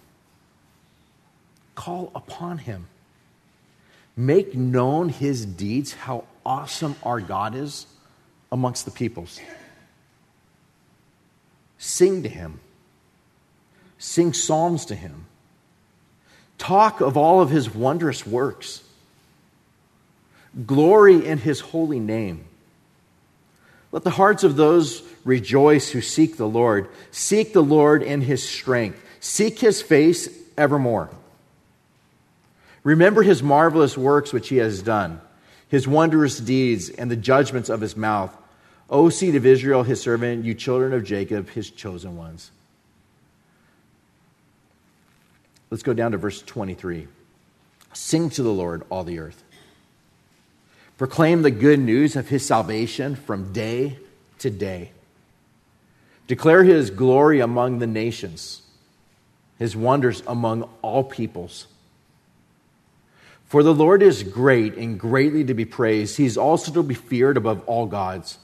Call 1.75 2.11
upon 2.15 2.59
Him. 2.59 2.87
Make 4.19 4.53
known 4.53 5.07
his 5.07 5.45
deeds, 5.45 5.93
how 5.93 6.25
awesome 6.45 6.97
our 7.03 7.21
God 7.21 7.55
is 7.55 7.87
amongst 8.51 8.83
the 8.83 8.91
peoples. 8.91 9.39
Sing 11.77 12.23
to 12.23 12.27
him, 12.27 12.59
sing 13.97 14.33
psalms 14.33 14.83
to 14.87 14.95
him, 14.95 15.23
talk 16.57 16.99
of 16.99 17.15
all 17.15 17.39
of 17.39 17.49
his 17.49 17.73
wondrous 17.73 18.27
works, 18.27 18.83
glory 20.65 21.25
in 21.25 21.37
his 21.37 21.61
holy 21.61 22.01
name. 22.01 22.43
Let 23.91 24.03
the 24.03 24.09
hearts 24.11 24.43
of 24.43 24.55
those 24.55 25.03
rejoice 25.25 25.89
who 25.89 26.01
seek 26.01 26.37
the 26.37 26.47
Lord. 26.47 26.89
Seek 27.11 27.53
the 27.53 27.63
Lord 27.63 28.03
in 28.03 28.21
his 28.21 28.47
strength. 28.47 29.03
Seek 29.19 29.59
his 29.59 29.81
face 29.81 30.29
evermore. 30.57 31.09
Remember 32.83 33.23
his 33.23 33.43
marvelous 33.43 33.97
works 33.97 34.31
which 34.31 34.49
he 34.49 34.57
has 34.57 34.81
done, 34.81 35.19
his 35.67 35.87
wondrous 35.87 36.39
deeds, 36.39 36.89
and 36.89 37.11
the 37.11 37.15
judgments 37.15 37.69
of 37.69 37.81
his 37.81 37.97
mouth. 37.97 38.35
O 38.89 39.09
seed 39.09 39.35
of 39.35 39.45
Israel, 39.45 39.83
his 39.83 40.01
servant, 40.01 40.45
you 40.45 40.53
children 40.53 40.93
of 40.93 41.03
Jacob, 41.03 41.49
his 41.49 41.69
chosen 41.69 42.15
ones. 42.17 42.51
Let's 45.69 45.83
go 45.83 45.93
down 45.93 46.13
to 46.13 46.17
verse 46.17 46.41
23. 46.41 47.07
Sing 47.93 48.29
to 48.31 48.43
the 48.43 48.51
Lord, 48.51 48.83
all 48.89 49.03
the 49.03 49.19
earth. 49.19 49.43
Proclaim 50.99 51.43
the 51.43 51.49
good 51.49 51.79
news 51.79 52.17
of 52.17 52.27
his 52.27 52.45
salvation 52.45 53.15
from 53.15 53.53
day 53.53 53.97
to 54.39 54.49
day. 54.49 54.91
Declare 56.27 56.65
his 56.65 56.89
glory 56.89 57.39
among 57.39 57.79
the 57.79 57.87
nations, 57.87 58.63
his 59.57 59.77
wonders 59.77 60.21
among 60.27 60.69
all 60.81 61.05
peoples. 61.05 61.67
For 63.45 63.63
the 63.63 63.73
Lord 63.73 64.03
is 64.03 64.23
great 64.23 64.75
and 64.75 64.99
greatly 64.99 65.45
to 65.45 65.53
be 65.53 65.63
praised. 65.63 66.17
He 66.17 66.25
is 66.25 66.37
also 66.37 66.73
to 66.73 66.83
be 66.83 66.95
feared 66.95 67.37
above 67.37 67.63
all 67.65 67.85
gods. 67.85 68.37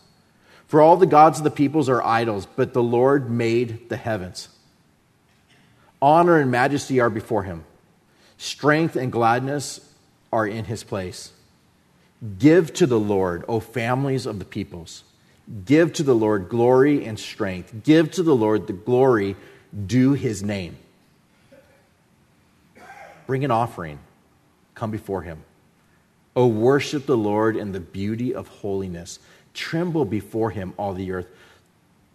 For 0.68 0.80
all 0.80 0.96
the 0.96 1.06
gods 1.06 1.40
of 1.40 1.44
the 1.44 1.52
peoples 1.52 1.90
are 1.90 2.02
idols, 2.02 2.48
but 2.56 2.72
the 2.72 2.82
Lord 2.82 3.30
made 3.30 3.90
the 3.90 3.98
heavens. 3.98 4.48
Honor 6.02 6.40
and 6.40 6.52
majesty 6.52 7.02
are 7.02 7.10
before 7.10 7.44
him, 7.44 7.66
strength 8.38 8.96
and 8.96 9.12
gladness 9.12 9.94
are 10.32 10.48
in 10.48 10.64
his 10.64 10.86
place. 10.86 11.34
Give 12.40 12.74
to 12.74 12.86
the 12.88 13.00
Lord, 13.00 13.44
O 13.48 13.60
families 13.60 14.26
of 14.26 14.40
the 14.40 14.46
peoples. 14.46 15.04
Give 15.66 15.94
to 15.94 16.04
the 16.04 16.16
Lord 16.16 16.50
glory 16.50 17.06
and 17.06 17.20
strength. 17.20 17.84
Give 17.84 18.10
to 18.12 18.24
the 18.24 18.36
Lord 18.36 18.68
the 18.68 18.74
glory 18.74 19.36
due 19.86 20.14
his 20.14 20.42
name. 20.42 20.78
Bring 23.28 23.44
an 23.44 23.52
offering, 23.52 24.00
come 24.76 24.92
before 24.92 25.24
him. 25.24 25.44
O 26.36 26.48
worship 26.48 27.06
the 27.06 27.18
Lord 27.18 27.56
in 27.56 27.72
the 27.72 27.80
beauty 27.80 28.34
of 28.34 28.48
holiness. 28.48 29.20
Tremble 29.54 30.06
before 30.06 30.52
him, 30.52 30.74
all 30.78 30.94
the 30.94 31.12
earth. 31.12 31.28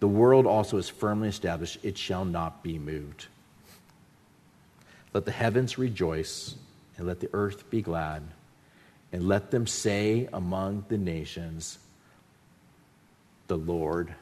The 0.01 0.09
world 0.09 0.47
also 0.47 0.77
is 0.77 0.89
firmly 0.89 1.29
established, 1.29 1.79
it 1.83 1.97
shall 1.97 2.25
not 2.25 2.63
be 2.63 2.79
moved. 2.79 3.27
Let 5.13 5.25
the 5.25 5.33
heavens 5.33 5.79
rejoice, 5.79 6.55
and 6.97 7.07
let 7.07 7.21
the 7.21 7.31
earth 7.33 7.69
be 7.71 7.83
glad 7.83 8.23
and 9.13 9.27
let 9.27 9.51
them 9.51 9.67
say 9.67 10.29
among 10.33 10.85
the 10.89 10.99
nations, 10.99 11.79
The 13.49 13.57
Lord 13.57 14.15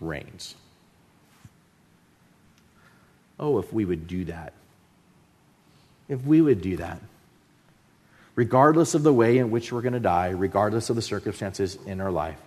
reigns. 0.00 0.54
Oh, 3.38 3.58
if 3.58 3.72
we 3.72 3.84
would 3.84 4.06
do 4.06 4.24
that. 4.24 4.52
If 6.08 6.24
we 6.24 6.40
would 6.40 6.60
do 6.60 6.76
that. 6.78 7.00
Regardless 8.34 8.94
of 8.94 9.02
the 9.02 9.12
way 9.12 9.38
in 9.38 9.50
which 9.50 9.72
we're 9.72 9.82
going 9.82 9.92
to 9.92 10.00
die, 10.00 10.28
regardless 10.28 10.90
of 10.90 10.96
the 10.96 11.02
circumstances 11.02 11.76
in 11.86 12.00
our 12.00 12.10
life, 12.10 12.38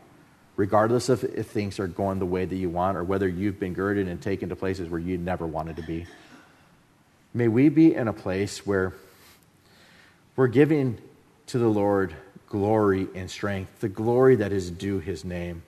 regardless 0.56 1.10
of 1.10 1.24
if 1.24 1.48
things 1.48 1.80
are 1.80 1.88
going 1.88 2.20
the 2.20 2.26
way 2.26 2.46
that 2.46 2.56
you 2.56 2.70
want 2.70 2.98
or 2.98 3.04
whether 3.04 3.28
you've 3.28 3.60
been 3.60 3.74
girded 3.74 4.08
and 4.08 4.22
taken 4.22 4.50
to 4.50 4.56
places 4.56 4.90
where 4.90 5.00
you 5.00 5.18
never 5.18 5.46
wanted 5.46 5.78
to 5.78 5.82
be, 5.82 6.06
may 7.34 7.48
we 7.48 7.70
be 7.70 7.94
in 7.94 8.08
a 8.08 8.14
place 8.14 8.66
where 8.66 8.94
we're 10.36 10.48
giving 10.48 10.98
to 11.48 11.58
the 11.58 11.68
Lord 11.68 12.16
glory 12.48 13.08
and 13.16 13.30
strength, 13.30 13.80
the 13.80 13.90
glory 13.90 14.36
that 14.36 14.52
is 14.52 14.70
due 14.70 15.00
his 15.00 15.24
name. 15.24 15.64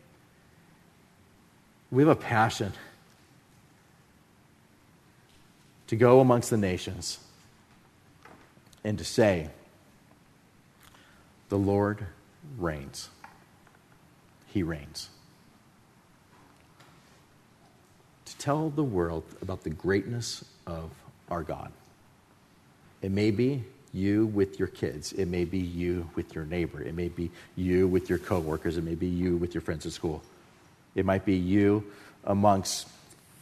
We 1.92 2.04
have 2.04 2.10
a 2.10 2.16
passion 2.16 2.74
to 5.88 5.96
go 5.96 6.20
amongst 6.20 6.50
the 6.50 6.58
nations 6.58 7.20
and 8.84 8.98
to 8.98 9.06
say, 9.06 9.50
The 11.50 11.58
Lord 11.58 12.06
reigns. 12.58 13.10
He 14.48 14.62
reigns. 14.62 15.10
To 18.26 18.38
tell 18.38 18.70
the 18.70 18.84
world 18.84 19.24
about 19.42 19.64
the 19.64 19.70
greatness 19.70 20.44
of 20.68 20.92
our 21.30 21.44
God. 21.44 21.72
It 23.02 23.12
may 23.12 23.32
be 23.32 23.64
you 23.94 24.26
with 24.26 24.60
your 24.60 24.68
kids. 24.68 25.14
It 25.14 25.28
may 25.28 25.46
be 25.46 25.60
you 25.60 26.10
with 26.16 26.34
your 26.34 26.46
neighbor. 26.46 26.82
It 26.82 26.96
may 26.96 27.10
be 27.10 27.30
you 27.56 27.88
with 27.88 28.10
your 28.10 28.18
coworkers. 28.18 28.78
It 28.78 28.84
may 28.84 28.96
be 28.96 29.08
you 29.08 29.38
with 29.38 29.54
your 29.54 29.62
friends 29.62 29.86
at 29.86 29.92
school. 29.92 30.24
It 30.96 31.06
might 31.06 31.26
be 31.26 31.36
you 31.36 31.84
amongst 32.24 32.88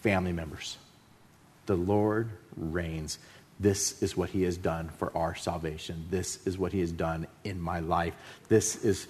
family 0.02 0.34
members. 0.34 0.78
The 1.66 1.76
Lord 1.76 2.30
reigns. 2.58 3.18
This 3.60 4.02
is 4.02 4.18
what 4.18 4.30
He 4.30 4.44
has 4.44 4.58
done 4.58 4.90
for 4.98 5.16
our 5.16 5.36
salvation. 5.36 6.06
This 6.10 6.46
is 6.46 6.58
what 6.58 6.74
He 6.74 6.82
has 6.82 6.92
done 6.92 7.28
in 7.44 7.62
my 7.62 7.80
life. 7.80 8.14
This 8.50 8.84
is 8.84 9.08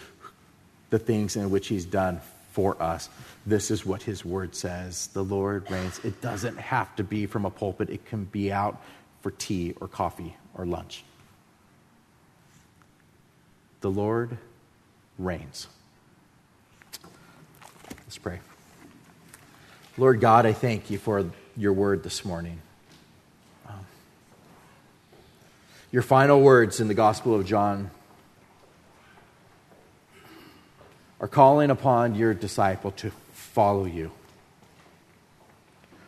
the 0.89 0.99
things 0.99 1.35
in 1.35 1.49
which 1.49 1.67
He's 1.67 1.85
done 1.85 2.21
for 2.51 2.81
us. 2.81 3.09
This 3.45 3.71
is 3.71 3.85
what 3.85 4.03
His 4.03 4.25
Word 4.25 4.53
says. 4.53 5.07
The 5.07 5.23
Lord 5.23 5.71
reigns. 5.71 5.99
It 6.03 6.21
doesn't 6.21 6.57
have 6.57 6.95
to 6.97 7.03
be 7.03 7.25
from 7.25 7.45
a 7.45 7.49
pulpit, 7.49 7.89
it 7.89 8.05
can 8.05 8.25
be 8.25 8.51
out 8.51 8.81
for 9.21 9.31
tea 9.31 9.73
or 9.79 9.87
coffee 9.87 10.35
or 10.55 10.65
lunch. 10.65 11.03
The 13.81 13.89
Lord 13.89 14.37
reigns. 15.17 15.67
Let's 18.05 18.17
pray. 18.17 18.39
Lord 19.97 20.21
God, 20.21 20.45
I 20.45 20.53
thank 20.53 20.89
you 20.89 20.97
for 20.97 21.25
your 21.57 21.73
word 21.73 22.03
this 22.03 22.23
morning. 22.23 22.61
Um, 23.67 23.85
your 25.91 26.03
final 26.03 26.41
words 26.41 26.79
in 26.79 26.87
the 26.87 26.93
Gospel 26.93 27.33
of 27.35 27.45
John 27.45 27.89
are 31.19 31.27
calling 31.27 31.69
upon 31.69 32.15
your 32.15 32.33
disciple 32.33 32.91
to 32.91 33.11
follow 33.33 33.85
you. 33.85 34.11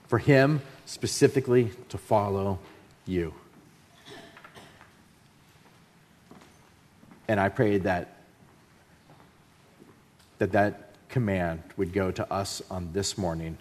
For 0.07 0.19
him 0.19 0.62
specifically 0.86 1.71
to 1.89 1.97
follow 1.97 2.59
you. 3.05 3.33
And 7.27 7.39
I 7.39 7.49
pray 7.49 7.77
that 7.79 8.15
that, 10.39 10.51
that 10.51 10.93
command 11.09 11.63
would 11.77 11.93
go 11.93 12.12
to 12.12 12.31
us 12.31 12.62
on 12.69 12.91
this 12.91 13.17
morning 13.17 13.57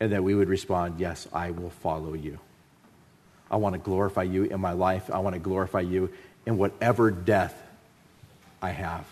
and 0.00 0.12
that 0.12 0.22
we 0.22 0.34
would 0.34 0.48
respond, 0.48 1.00
Yes, 1.00 1.26
I 1.32 1.50
will 1.50 1.70
follow 1.70 2.14
you. 2.14 2.38
I 3.50 3.56
want 3.56 3.74
to 3.74 3.78
glorify 3.78 4.24
you 4.24 4.44
in 4.44 4.60
my 4.60 4.72
life. 4.72 5.10
I 5.10 5.18
want 5.18 5.34
to 5.34 5.40
glorify 5.40 5.80
you 5.80 6.10
in 6.46 6.58
whatever 6.58 7.10
death 7.10 7.60
I 8.60 8.70
have. 8.70 9.06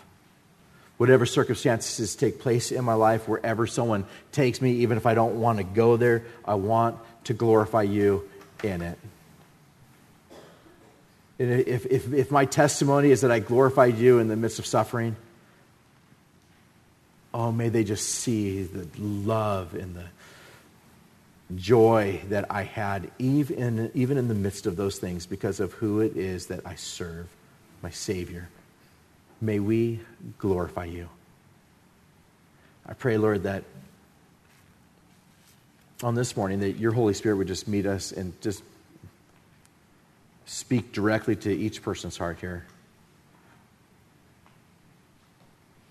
Whatever 0.97 1.25
circumstances 1.25 2.15
take 2.15 2.39
place 2.39 2.71
in 2.71 2.83
my 2.83 2.93
life, 2.93 3.27
wherever 3.27 3.67
someone 3.67 4.05
takes 4.31 4.61
me, 4.61 4.71
even 4.77 4.97
if 4.97 5.05
I 5.05 5.13
don't 5.13 5.39
want 5.39 5.57
to 5.59 5.63
go 5.63 5.97
there, 5.97 6.23
I 6.45 6.55
want 6.55 6.97
to 7.25 7.33
glorify 7.33 7.83
you 7.83 8.27
in 8.63 8.81
it. 8.81 8.97
If, 11.39 11.85
if, 11.85 12.13
if 12.13 12.31
my 12.31 12.45
testimony 12.45 13.11
is 13.11 13.21
that 13.21 13.31
I 13.31 13.39
glorified 13.39 13.97
you 13.97 14.19
in 14.19 14.27
the 14.27 14.35
midst 14.35 14.57
of 14.57 14.65
suffering, 14.65 15.15
oh, 17.33 17.51
may 17.51 17.69
they 17.69 17.83
just 17.83 18.07
see 18.09 18.63
the 18.63 18.87
love 18.99 19.75
and 19.75 19.95
the 19.95 20.05
joy 21.55 22.21
that 22.29 22.45
I 22.49 22.63
had, 22.63 23.11
even, 23.19 23.91
even 23.93 24.17
in 24.17 24.27
the 24.27 24.33
midst 24.33 24.65
of 24.65 24.75
those 24.75 24.97
things, 24.97 25.25
because 25.25 25.59
of 25.59 25.73
who 25.73 26.01
it 26.01 26.17
is 26.17 26.47
that 26.47 26.61
I 26.65 26.75
serve, 26.75 27.27
my 27.81 27.91
Savior. 27.91 28.49
May 29.39 29.59
we 29.59 29.99
glorify 30.39 30.85
you. 30.85 31.07
I 32.85 32.93
pray, 32.93 33.17
Lord, 33.17 33.43
that 33.43 33.63
on 36.03 36.15
this 36.15 36.35
morning, 36.35 36.59
that 36.61 36.77
your 36.77 36.91
Holy 36.91 37.13
Spirit 37.13 37.37
would 37.37 37.47
just 37.47 37.67
meet 37.67 37.85
us 37.85 38.11
and 38.11 38.39
just 38.41 38.63
speak 40.47 40.93
directly 40.93 41.35
to 41.35 41.51
each 41.51 41.81
person's 41.83 42.17
heart 42.17 42.39
here. 42.39 42.65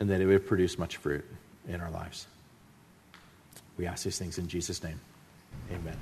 And 0.01 0.11
that 0.11 0.21
it 0.21 0.27
would 0.27 0.47
produce 0.47 0.79
much 0.79 0.97
fruit 0.97 1.25
in 1.69 1.81
our 1.81 1.91
lives. 1.91 2.27
We 3.79 3.87
ask 3.87 4.05
these 4.05 4.19
things 4.19 4.39
in 4.39 4.49
Jesus' 4.49 4.83
name. 4.83 5.01
Amen. 5.71 5.97